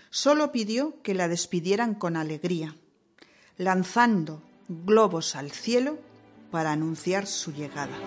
[0.09, 2.76] Solo pidió que la despidieran con alegría,
[3.57, 5.99] lanzando globos al cielo
[6.51, 7.97] para anunciar su llegada.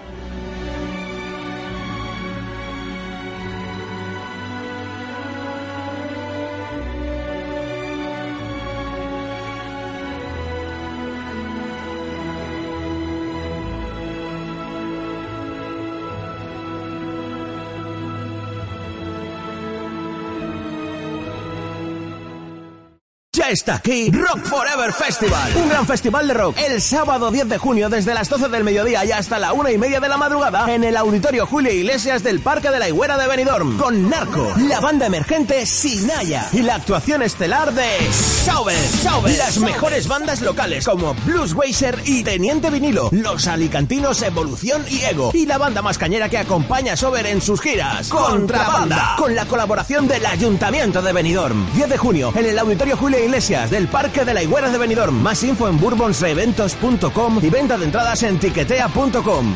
[23.52, 26.56] Está aquí Rock Forever Festival, un gran festival de rock.
[26.58, 29.76] El sábado 10 de junio desde las 12 del mediodía y hasta la una y
[29.76, 33.28] media de la madrugada en el Auditorio Julio Iglesias del Parque de la Higuera de
[33.28, 39.58] Benidorm con Narco, la banda emergente Sinaya y la actuación estelar de Sauber, Sauber, las
[39.58, 45.44] mejores bandas locales como Blues Weiser y Teniente Vinilo, los alicantinos Evolución y Ego y
[45.44, 50.08] la banda más cañera que acompaña a Sober en sus giras, Contrabanda, con la colaboración
[50.08, 51.70] del Ayuntamiento de Benidorm.
[51.74, 55.20] 10 de junio en el Auditorio Julio Iglesias del Parque de la Higuera de Benidorm.
[55.20, 59.54] Más info en bourbonseventos.com y venta de entradas en tiquetea.com.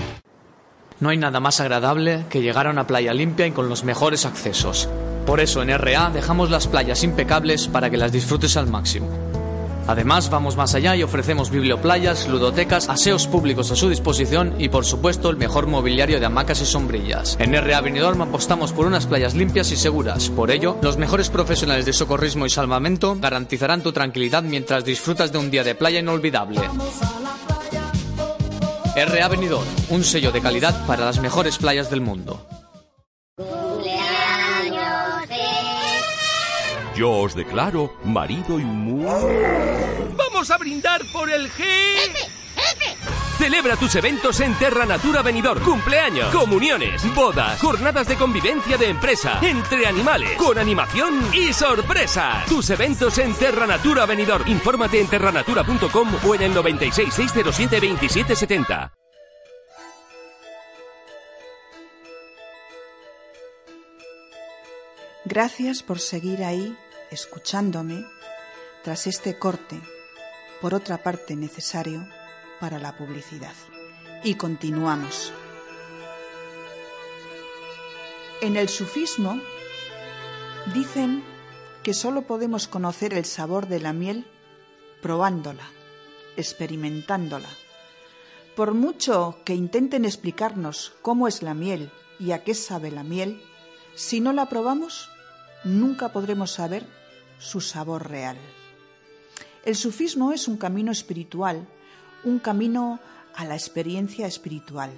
[0.98, 4.26] No hay nada más agradable que llegar a una playa limpia y con los mejores
[4.26, 4.88] accesos.
[5.24, 9.08] Por eso en RA dejamos las playas impecables para que las disfrutes al máximo.
[9.86, 14.84] Además, vamos más allá y ofrecemos biblioplayas, ludotecas, aseos públicos a su disposición y, por
[14.84, 17.36] supuesto, el mejor mobiliario de hamacas y sombrillas.
[17.38, 20.28] En RA Benidorm apostamos por unas playas limpias y seguras.
[20.30, 25.38] Por ello, los mejores profesionales de socorrismo y salvamento garantizarán tu tranquilidad mientras disfrutas de
[25.38, 26.60] un día de playa inolvidable.
[28.96, 32.40] RA Benidorm, un sello de calidad para las mejores playas del mundo.
[36.96, 39.04] Yo os declaro marido y muy...
[40.16, 41.62] ¡Vamos a brindar por el G!
[43.36, 45.62] Celebra tus eventos en Terra Natura Benidorm.
[45.62, 52.46] Cumpleaños, comuniones, bodas, jornadas de convivencia de empresa, entre animales, con animación y sorpresas.
[52.46, 54.48] Tus eventos en Terra Natura Benidorm.
[54.48, 58.92] Infórmate en terranatura.com o en el 96 607 2770.
[65.26, 66.76] Gracias por seguir ahí,
[67.16, 68.04] escuchándome,
[68.84, 69.80] tras este corte,
[70.60, 72.06] por otra parte necesario,
[72.60, 73.54] para la publicidad.
[74.22, 75.32] Y continuamos.
[78.42, 79.40] En el sufismo
[80.74, 81.24] dicen
[81.82, 84.26] que solo podemos conocer el sabor de la miel
[85.00, 85.70] probándola,
[86.36, 87.48] experimentándola.
[88.54, 93.42] Por mucho que intenten explicarnos cómo es la miel y a qué sabe la miel,
[93.94, 95.08] si no la probamos,
[95.64, 96.86] nunca podremos saber
[97.38, 98.36] su sabor real.
[99.64, 101.66] El sufismo es un camino espiritual,
[102.24, 103.00] un camino
[103.34, 104.90] a la experiencia espiritual.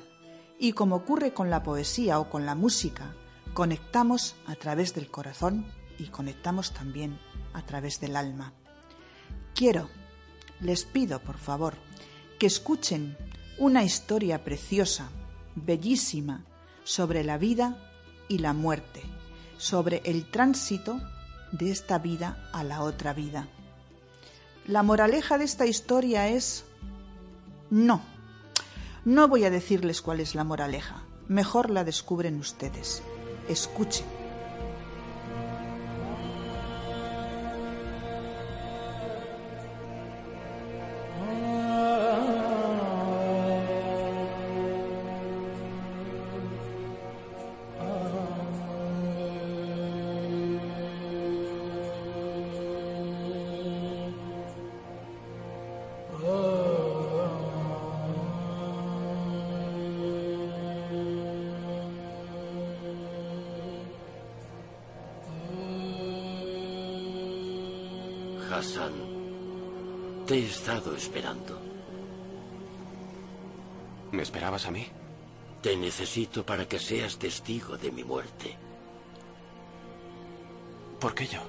[0.59, 3.15] Y como ocurre con la poesía o con la música,
[3.55, 5.67] conectamos a través del corazón
[5.99, 7.19] y conectamos también
[7.53, 8.53] a través del alma.
[9.55, 9.89] Quiero,
[10.61, 11.75] les pido por favor,
[12.39, 13.17] que escuchen
[13.59, 15.09] una historia preciosa,
[15.57, 16.45] bellísima,
[16.85, 17.77] sobre la vida
[18.29, 19.03] y la muerte,
[19.57, 21.01] sobre el tránsito
[21.53, 23.49] de esta vida a la otra vida.
[24.67, 26.65] La moraleja de esta historia es
[27.71, 28.03] no.
[29.05, 31.03] No voy a decirles cuál es la moraleja.
[31.29, 33.03] Mejor la descubren ustedes.
[33.49, 34.18] Escuchen.
[71.09, 71.59] Esperando.
[74.13, 74.87] ¿Me esperabas a mí?
[75.63, 78.57] Te necesito para que seas testigo de mi muerte.
[81.01, 81.41] ¿Por qué yo?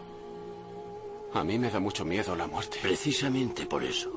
[1.33, 2.79] A mí me da mucho miedo la muerte.
[2.81, 4.11] Precisamente por eso.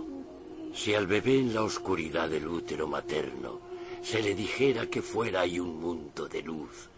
[0.73, 3.61] Si al bebé en la oscuridad del útero materno
[4.01, 6.89] se le dijera que fuera ahí un mundo de luz,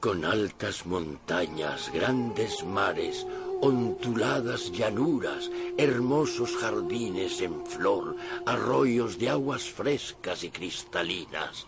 [0.00, 3.26] con altas montañas, grandes mares,
[3.60, 5.50] onduladas llanuras,
[5.80, 8.14] hermosos jardines en flor,
[8.44, 11.66] arroyos de aguas frescas y cristalinas,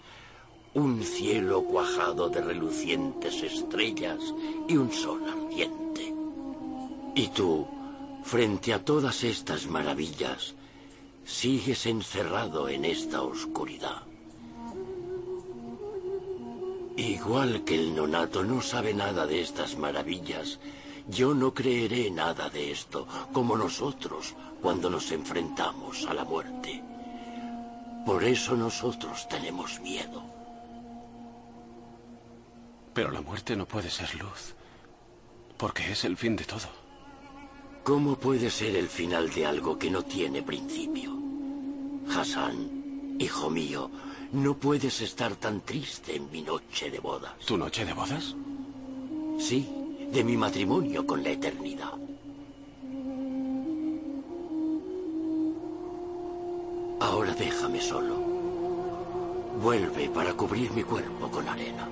[0.74, 4.20] un cielo cuajado de relucientes estrellas
[4.68, 6.14] y un sol ardiente.
[7.14, 7.66] Y tú,
[8.22, 10.54] frente a todas estas maravillas,
[11.24, 14.02] sigues encerrado en esta oscuridad.
[16.98, 20.58] Igual que el nonato no sabe nada de estas maravillas,
[21.09, 26.82] yo no creeré nada de esto, como nosotros cuando nos enfrentamos a la muerte.
[28.07, 30.22] Por eso nosotros tenemos miedo.
[32.94, 34.55] Pero la muerte no puede ser luz,
[35.57, 36.68] porque es el fin de todo.
[37.82, 41.16] ¿Cómo puede ser el final de algo que no tiene principio?
[42.14, 43.90] Hassan, hijo mío,
[44.32, 47.36] no puedes estar tan triste en mi noche de bodas.
[47.44, 48.34] ¿Tu noche de bodas?
[49.38, 49.68] Sí,
[50.12, 51.94] de mi matrimonio con la eternidad.
[57.00, 58.16] Ahora déjame solo.
[59.62, 61.88] Vuelve para cubrir mi cuerpo con arena.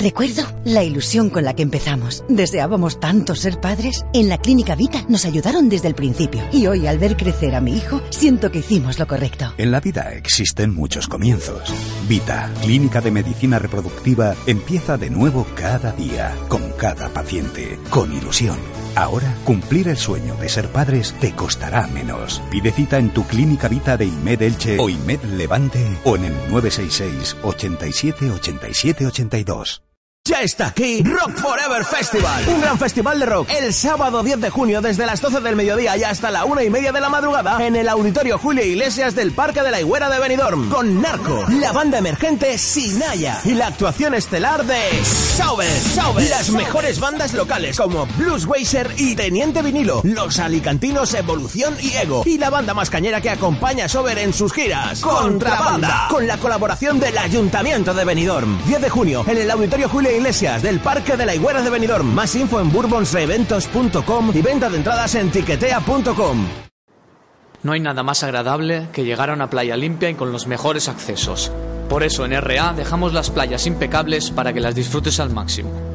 [0.00, 2.24] Recuerdo la ilusión con la que empezamos.
[2.26, 4.06] Deseábamos tanto ser padres.
[4.14, 6.42] En la Clínica Vita nos ayudaron desde el principio.
[6.52, 9.52] Y hoy, al ver crecer a mi hijo, siento que hicimos lo correcto.
[9.58, 11.70] En la vida existen muchos comienzos.
[12.08, 18.56] Vita, Clínica de Medicina Reproductiva, empieza de nuevo cada día, con cada paciente, con ilusión.
[18.94, 22.42] Ahora, cumplir el sueño de ser padres te costará menos.
[22.50, 26.32] Pide cita en tu clínica Vita de IMED Elche o IMED Levante o en el
[26.50, 29.82] 966 87 87 82.
[30.30, 33.48] Ya está aquí Rock Forever Festival, un gran festival de rock.
[33.50, 36.70] El sábado 10 de junio desde las 12 del mediodía y hasta la una y
[36.70, 40.20] media de la madrugada en el Auditorio Julio Iglesias del Parque de la Higuera de
[40.20, 46.50] Benidorm con Narco, la banda emergente Sinaya y la actuación estelar de Sauber, Sauber, las
[46.50, 52.38] mejores bandas locales como Blues Weiser y Teniente Vinilo, los alicantinos Evolución y Ego y
[52.38, 57.00] la banda más cañera que acompaña a Sauber en sus giras, Contrabanda, con la colaboración
[57.00, 58.64] del Ayuntamiento de Benidorm.
[58.68, 62.14] 10 de junio en el Auditorio Julio Iglesias del Parque de la Higuera de Benidorm.
[62.14, 66.46] Más info en bourbonsreeventos.com y venta de entradas en tiquetea.com.
[67.62, 70.90] No hay nada más agradable que llegar a una playa limpia y con los mejores
[70.90, 71.50] accesos.
[71.88, 75.89] Por eso en RA dejamos las playas impecables para que las disfrutes al máximo.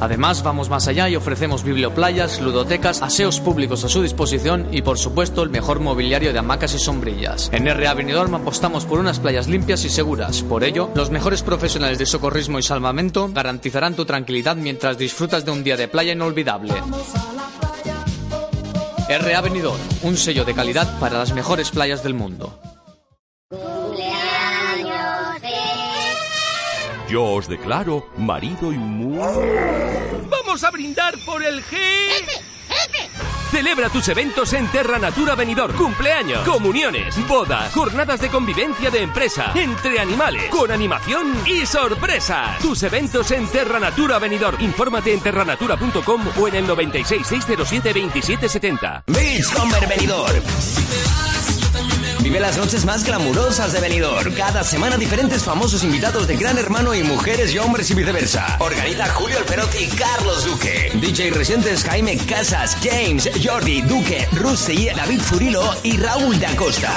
[0.00, 4.98] Además, vamos más allá y ofrecemos biblioplayas, ludotecas, aseos públicos a su disposición y, por
[4.98, 7.50] supuesto, el mejor mobiliario de hamacas y sombrillas.
[7.52, 10.42] En RA Benidorm apostamos por unas playas limpias y seguras.
[10.42, 15.50] Por ello, los mejores profesionales de socorrismo y salvamento garantizarán tu tranquilidad mientras disfrutas de
[15.50, 16.74] un día de playa inolvidable.
[19.08, 22.58] RA Benidorm, un sello de calidad para las mejores playas del mundo.
[27.10, 29.18] Yo os declaro marido y muy...
[30.30, 31.76] ¡Vamos a brindar por el G!
[33.50, 35.76] Celebra tus eventos en Terra Natura Benidorm.
[35.76, 42.60] Cumpleaños, comuniones, bodas, jornadas de convivencia de empresa, entre animales, con animación y sorpresas.
[42.60, 44.62] Tus eventos en Terra Natura Benidorm.
[44.62, 49.02] Infórmate en terranatura.com o en el 96 607 2770.
[49.08, 51.29] Beachcomber Benidorm.
[52.30, 54.32] Vive las noches más glamurosas de Benidorm.
[54.34, 58.56] Cada semana diferentes famosos invitados de Gran Hermano y mujeres y hombres y viceversa.
[58.60, 60.92] Organiza Julio Alperotti y Carlos Duque.
[60.94, 66.92] DJ Residentes Jaime Casas, James, Jordi, Duque, Rusty, David Furilo y Raúl de Acosta.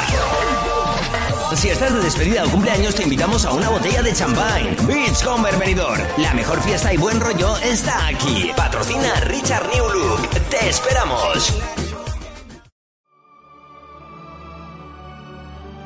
[1.55, 4.77] Si estás de despedida o cumpleaños, te invitamos a una botella de champán.
[4.85, 6.03] Beachcomber Benidorm.
[6.17, 8.51] La mejor fiesta y buen rollo está aquí.
[8.55, 10.29] Patrocina Richard New Look.
[10.51, 11.51] Te esperamos.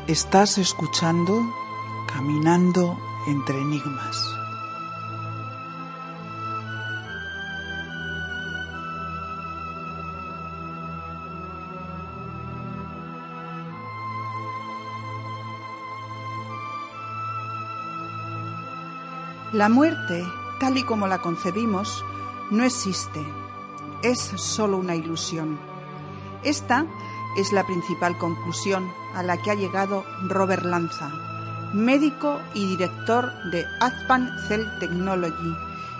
[0.07, 1.53] Estás escuchando
[2.07, 2.97] Caminando
[3.27, 4.33] entre Enigmas.
[19.51, 20.25] La muerte,
[20.61, 22.05] tal y como la concebimos,
[22.49, 23.25] no existe.
[24.03, 25.59] Es solo una ilusión.
[26.43, 26.85] Esta
[27.35, 31.09] es la principal conclusión a la que ha llegado Robert Lanza,
[31.73, 35.55] médico y director de Azpan Cell Technology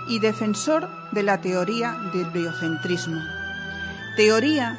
[0.06, 3.20] y defensor de la teoría del biocentrismo.
[4.16, 4.78] Teoría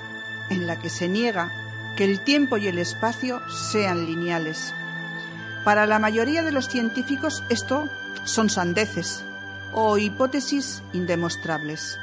[0.49, 1.51] en la que se niega
[1.97, 4.73] que el tiempo y el espacio sean lineales.
[5.65, 7.89] Para la mayoría de los científicos esto
[8.23, 9.25] son sandeces
[9.73, 11.99] o hipótesis indemostrables.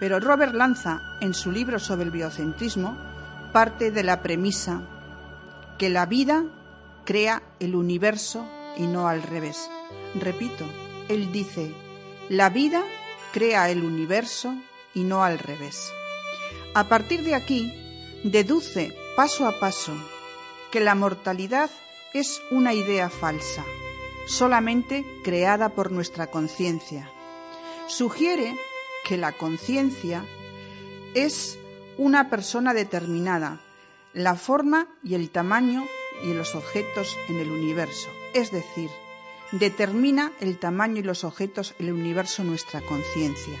[0.00, 2.96] Pero Robert Lanza, en su libro sobre el biocentrismo,
[3.52, 4.82] parte de la premisa
[5.80, 6.44] que la vida
[7.06, 9.70] crea el universo y no al revés.
[10.14, 10.66] Repito,
[11.08, 11.72] él dice,
[12.28, 12.84] la vida
[13.32, 14.54] crea el universo
[14.92, 15.90] y no al revés.
[16.74, 17.72] A partir de aquí,
[18.24, 19.94] deduce paso a paso
[20.70, 21.70] que la mortalidad
[22.12, 23.64] es una idea falsa,
[24.26, 27.10] solamente creada por nuestra conciencia.
[27.86, 28.54] Sugiere
[29.02, 30.26] que la conciencia
[31.14, 31.58] es
[31.96, 33.62] una persona determinada,
[34.12, 35.84] la forma y el tamaño
[36.24, 38.90] y los objetos en el universo, es decir,
[39.52, 43.58] determina el tamaño y los objetos en el universo nuestra conciencia.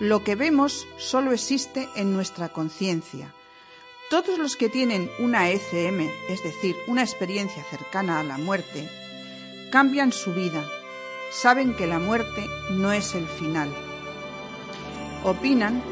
[0.00, 3.32] Lo que vemos solo existe en nuestra conciencia.
[4.10, 8.88] Todos los que tienen una ECM, es decir, una experiencia cercana a la muerte,
[9.70, 10.64] cambian su vida,
[11.30, 13.72] saben que la muerte no es el final.
[15.24, 15.82] Opinan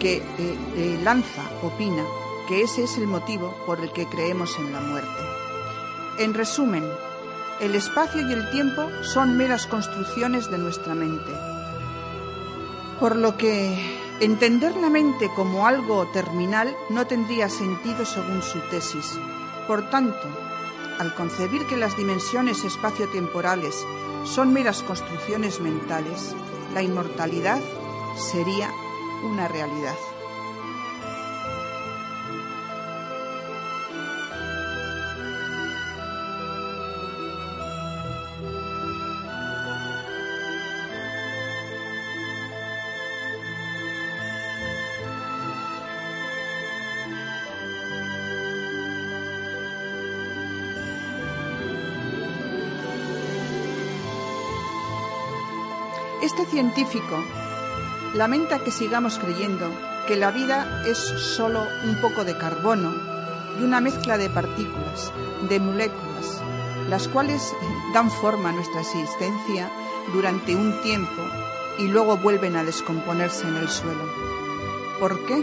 [0.00, 2.04] que eh, eh, Lanza opina
[2.50, 5.22] que ese es el motivo por el que creemos en la muerte.
[6.18, 6.84] En resumen,
[7.60, 11.30] el espacio y el tiempo son meras construcciones de nuestra mente.
[12.98, 19.16] Por lo que entender la mente como algo terminal no tendría sentido según su tesis.
[19.68, 20.26] Por tanto,
[20.98, 23.86] al concebir que las dimensiones espaciotemporales
[24.24, 26.34] son meras construcciones mentales,
[26.74, 27.60] la inmortalidad
[28.16, 28.72] sería
[29.22, 29.94] una realidad.
[56.60, 57.24] Científico
[58.12, 59.66] lamenta que sigamos creyendo
[60.06, 62.92] que la vida es solo un poco de carbono
[63.58, 65.10] y una mezcla de partículas,
[65.48, 66.42] de moléculas,
[66.90, 67.54] las cuales
[67.94, 69.70] dan forma a nuestra existencia
[70.12, 71.22] durante un tiempo
[71.78, 74.04] y luego vuelven a descomponerse en el suelo.
[74.98, 75.42] ¿Por qué?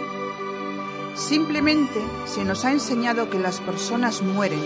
[1.15, 4.63] Simplemente se nos ha enseñado que las personas mueren,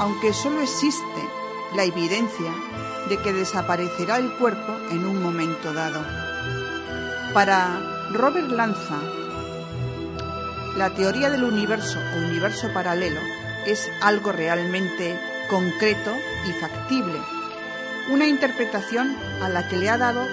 [0.00, 1.22] aunque solo existe
[1.74, 2.52] la evidencia
[3.08, 6.04] de que desaparecerá el cuerpo en un momento dado.
[7.34, 7.80] Para
[8.12, 9.00] Robert Lanza,
[10.76, 13.20] la teoría del universo o universo paralelo
[13.66, 16.12] es algo realmente concreto
[16.46, 17.20] y factible,
[18.10, 20.26] una interpretación a la que le ha dado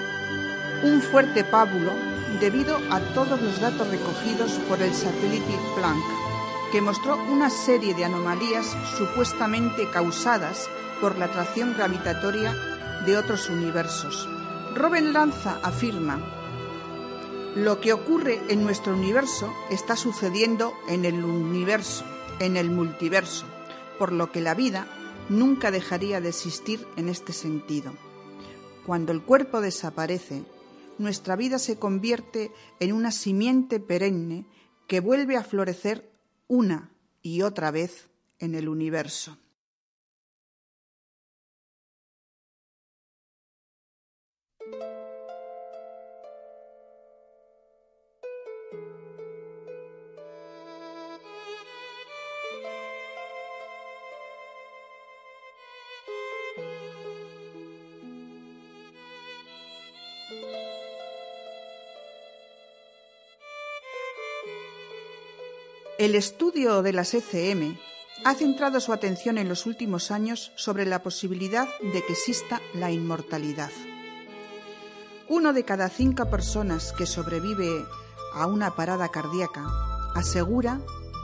[0.83, 1.91] un fuerte pábulo
[2.39, 6.03] debido a todos los datos recogidos por el satélite Planck,
[6.71, 10.69] que mostró una serie de anomalías supuestamente causadas
[11.01, 12.53] por la atracción gravitatoria
[13.05, 14.27] de otros universos.
[14.75, 16.19] Robin Lanza afirma,
[17.55, 22.05] lo que ocurre en nuestro universo está sucediendo en el universo,
[22.39, 23.45] en el multiverso,
[23.97, 24.87] por lo que la vida
[25.29, 27.93] nunca dejaría de existir en este sentido.
[28.85, 30.43] Cuando el cuerpo desaparece,
[30.97, 34.45] nuestra vida se convierte en una simiente perenne
[34.87, 36.11] que vuelve a florecer
[36.47, 36.91] una
[37.21, 39.37] y otra vez en el universo.
[65.99, 67.77] El estudio de las ECM
[68.23, 72.89] ha centrado su atención en los últimos años sobre la posibilidad de que exista la
[72.89, 73.69] inmortalidad.
[75.27, 77.85] Uno de cada cinco personas que sobrevive
[78.33, 79.67] a una parada cardíaca
[80.15, 80.79] asegura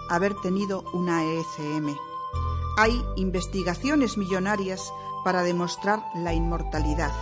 [0.09, 1.95] haber tenido una ECM.
[2.77, 4.81] Hay investigaciones millonarias
[5.23, 7.13] para demostrar la inmortalidad.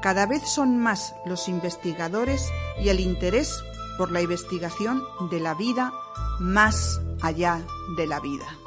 [0.00, 2.50] Cada vez son más los investigadores
[2.82, 3.62] y el interés
[3.98, 5.92] por la investigación de la vida
[6.40, 7.64] más allá
[7.96, 8.59] de la vida.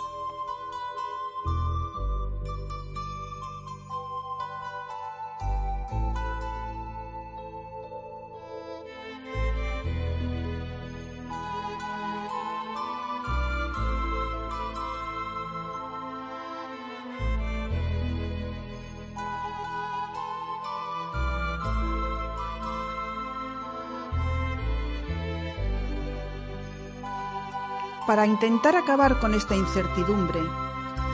[28.13, 30.39] Para intentar acabar con esta incertidumbre,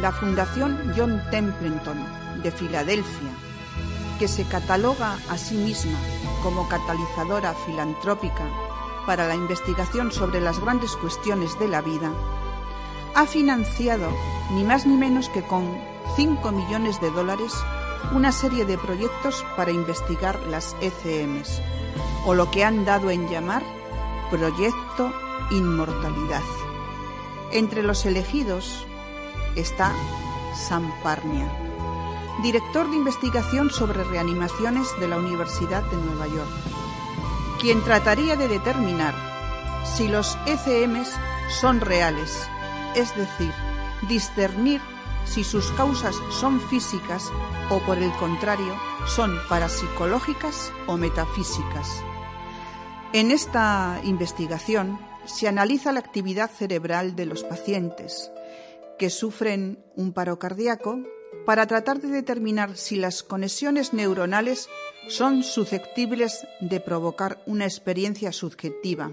[0.01, 1.97] la Fundación John Templeton
[2.43, 3.29] de Filadelfia,
[4.19, 5.97] que se cataloga a sí misma
[6.43, 8.43] como catalizadora filantrópica
[9.05, 12.11] para la investigación sobre las grandes cuestiones de la vida,
[13.15, 14.09] ha financiado
[14.51, 15.73] ni más ni menos que con
[16.17, 17.53] 5 millones de dólares
[18.11, 21.61] una serie de proyectos para investigar las ECMs,
[22.25, 23.63] o lo que han dado en llamar
[24.29, 25.13] Proyecto
[25.51, 26.43] Inmortalidad.
[27.51, 28.85] Entre los elegidos
[29.55, 29.91] está
[30.55, 31.51] Sam Parnia,
[32.43, 36.49] director de investigación sobre reanimaciones de la Universidad de Nueva York,
[37.59, 39.15] quien trataría de determinar
[39.83, 41.11] si los ECMs
[41.59, 42.47] son reales,
[42.95, 43.51] es decir,
[44.07, 44.79] discernir
[45.25, 47.31] si sus causas son físicas
[47.71, 48.75] o por el contrario
[49.07, 52.03] son parapsicológicas o metafísicas.
[53.11, 58.31] En esta investigación se analiza la actividad cerebral de los pacientes
[58.97, 60.99] que sufren un paro cardíaco
[61.45, 64.69] para tratar de determinar si las conexiones neuronales
[65.07, 69.09] son susceptibles de provocar una experiencia subjetiva,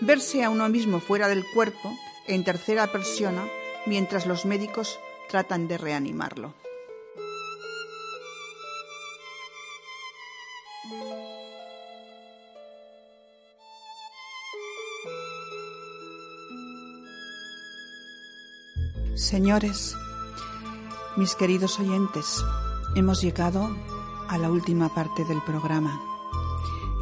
[0.00, 1.92] verse a uno mismo fuera del cuerpo
[2.26, 3.46] en tercera persona
[3.86, 6.61] mientras los médicos tratan de reanimarlo.
[19.32, 19.96] Señores,
[21.16, 22.44] mis queridos oyentes,
[22.94, 23.74] hemos llegado
[24.28, 25.98] a la última parte del programa.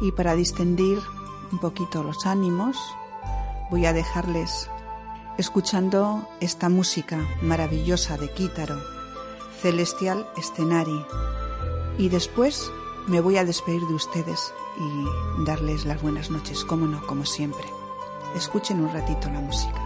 [0.01, 1.01] Y para distendir
[1.51, 2.77] un poquito los ánimos,
[3.69, 4.69] voy a dejarles
[5.37, 8.79] escuchando esta música maravillosa de Quítaro,
[9.61, 11.05] Celestial Escenari.
[11.97, 12.71] Y después
[13.07, 17.65] me voy a despedir de ustedes y darles las buenas noches, como no, como siempre.
[18.37, 19.80] Escuchen un ratito la música.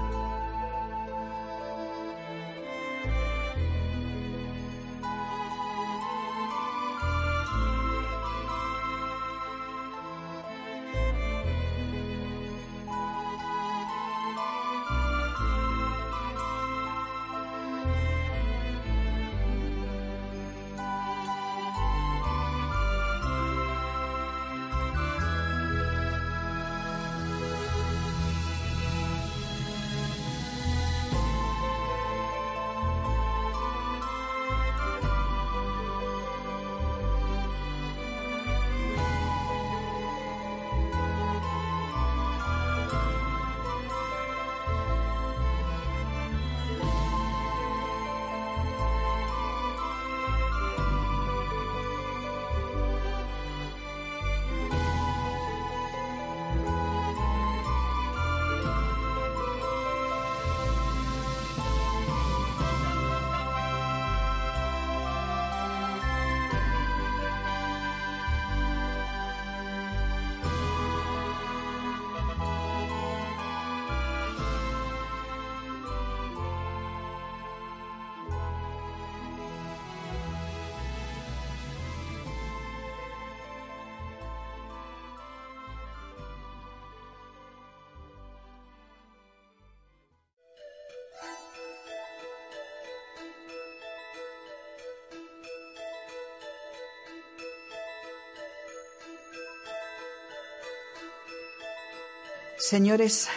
[102.57, 103.27] Señores,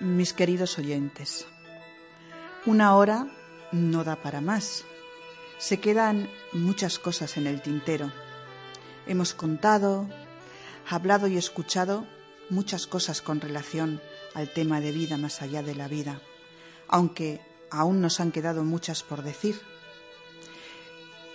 [0.00, 1.44] mis queridos oyentes,
[2.66, 3.26] una hora
[3.72, 4.84] no da para más.
[5.58, 8.12] Se quedan muchas cosas en el tintero.
[9.08, 10.08] Hemos contado,
[10.88, 12.06] hablado y escuchado
[12.48, 14.00] muchas cosas con relación
[14.34, 16.20] al tema de vida más allá de la vida,
[16.86, 17.40] aunque
[17.72, 19.60] aún nos han quedado muchas por decir.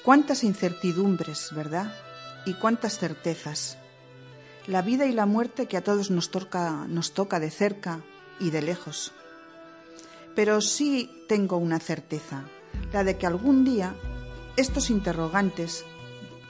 [0.06, 1.94] Cuántas incertidumbres, ¿verdad?
[2.46, 3.78] Y cuántas certezas
[4.68, 8.02] la vida y la muerte que a todos nos toca, nos toca de cerca
[8.40, 9.14] y de lejos.
[10.36, 12.44] Pero sí tengo una certeza,
[12.92, 13.96] la de que algún día
[14.58, 15.86] estos interrogantes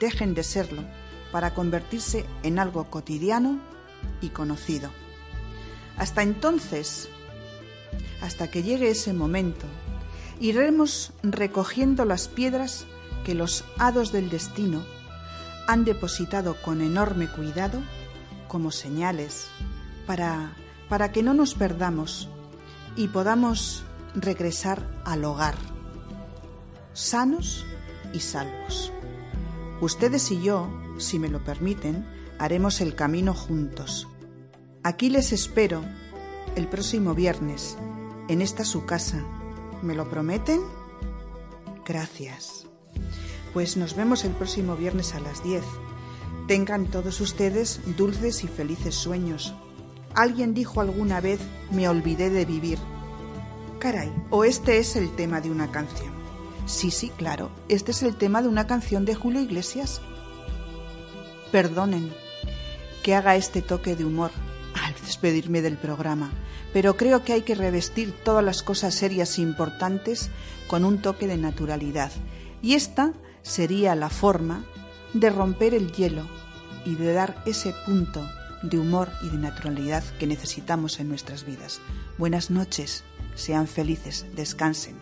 [0.00, 0.82] dejen de serlo
[1.30, 3.60] para convertirse en algo cotidiano
[4.20, 4.90] y conocido.
[5.96, 7.08] Hasta entonces,
[8.20, 9.66] hasta que llegue ese momento,
[10.40, 12.86] iremos recogiendo las piedras
[13.24, 14.84] que los hados del destino
[15.66, 17.82] han depositado con enorme cuidado
[18.48, 19.48] como señales
[20.06, 20.56] para,
[20.88, 22.28] para que no nos perdamos
[22.96, 23.84] y podamos
[24.14, 25.56] regresar al hogar,
[26.92, 27.64] sanos
[28.12, 28.92] y salvos.
[29.80, 30.68] Ustedes y yo,
[30.98, 32.06] si me lo permiten,
[32.38, 34.08] haremos el camino juntos.
[34.82, 35.82] Aquí les espero
[36.54, 37.76] el próximo viernes,
[38.28, 39.22] en esta su casa.
[39.82, 40.60] ¿Me lo prometen?
[41.84, 42.66] Gracias.
[43.52, 45.62] Pues nos vemos el próximo viernes a las 10
[46.46, 49.54] Tengan todos ustedes dulces y felices sueños.
[50.14, 51.40] Alguien dijo alguna vez,
[51.72, 52.78] me olvidé de vivir.
[53.80, 56.14] Caray, o este es el tema de una canción.
[56.66, 60.00] Sí, sí, claro, este es el tema de una canción de Julio Iglesias.
[61.50, 62.12] Perdonen
[63.02, 64.30] que haga este toque de humor
[64.84, 66.30] al despedirme del programa,
[66.72, 70.30] pero creo que hay que revestir todas las cosas serias e importantes
[70.68, 72.12] con un toque de naturalidad.
[72.62, 74.64] Y esta sería la forma
[75.12, 76.26] de romper el hielo
[76.84, 78.26] y de dar ese punto
[78.62, 81.80] de humor y de naturalidad que necesitamos en nuestras vidas.
[82.18, 83.04] Buenas noches,
[83.34, 84.96] sean felices, descansen.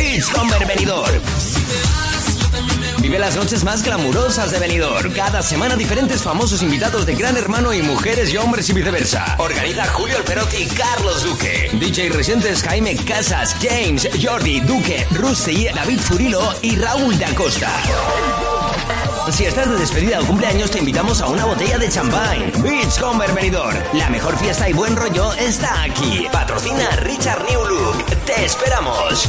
[0.00, 1.20] Beachcomber Benidorm.
[3.02, 5.12] Vive las noches más glamurosas de Benidorm.
[5.12, 9.36] Cada semana diferentes famosos invitados de Gran Hermano y mujeres y hombres y viceversa.
[9.38, 11.68] Organiza Julio Alperotti y Carlos Duque.
[11.74, 17.70] DJ Residentes Jaime Casas, James, Jordi, Duque, Rusty, David Furilo y Raúl de Acosta.
[19.30, 22.50] Si estás de despedida o cumpleaños, te invitamos a una botella de champán.
[22.62, 23.76] Beachcomber Benidorm.
[23.92, 26.26] La mejor fiesta y buen rollo está aquí.
[26.32, 28.06] Patrocina Richard New Look.
[28.24, 29.28] Te esperamos.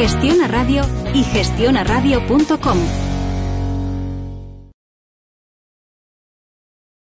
[0.00, 0.82] Gestiona Radio
[1.12, 3.09] y gestionaradio.com.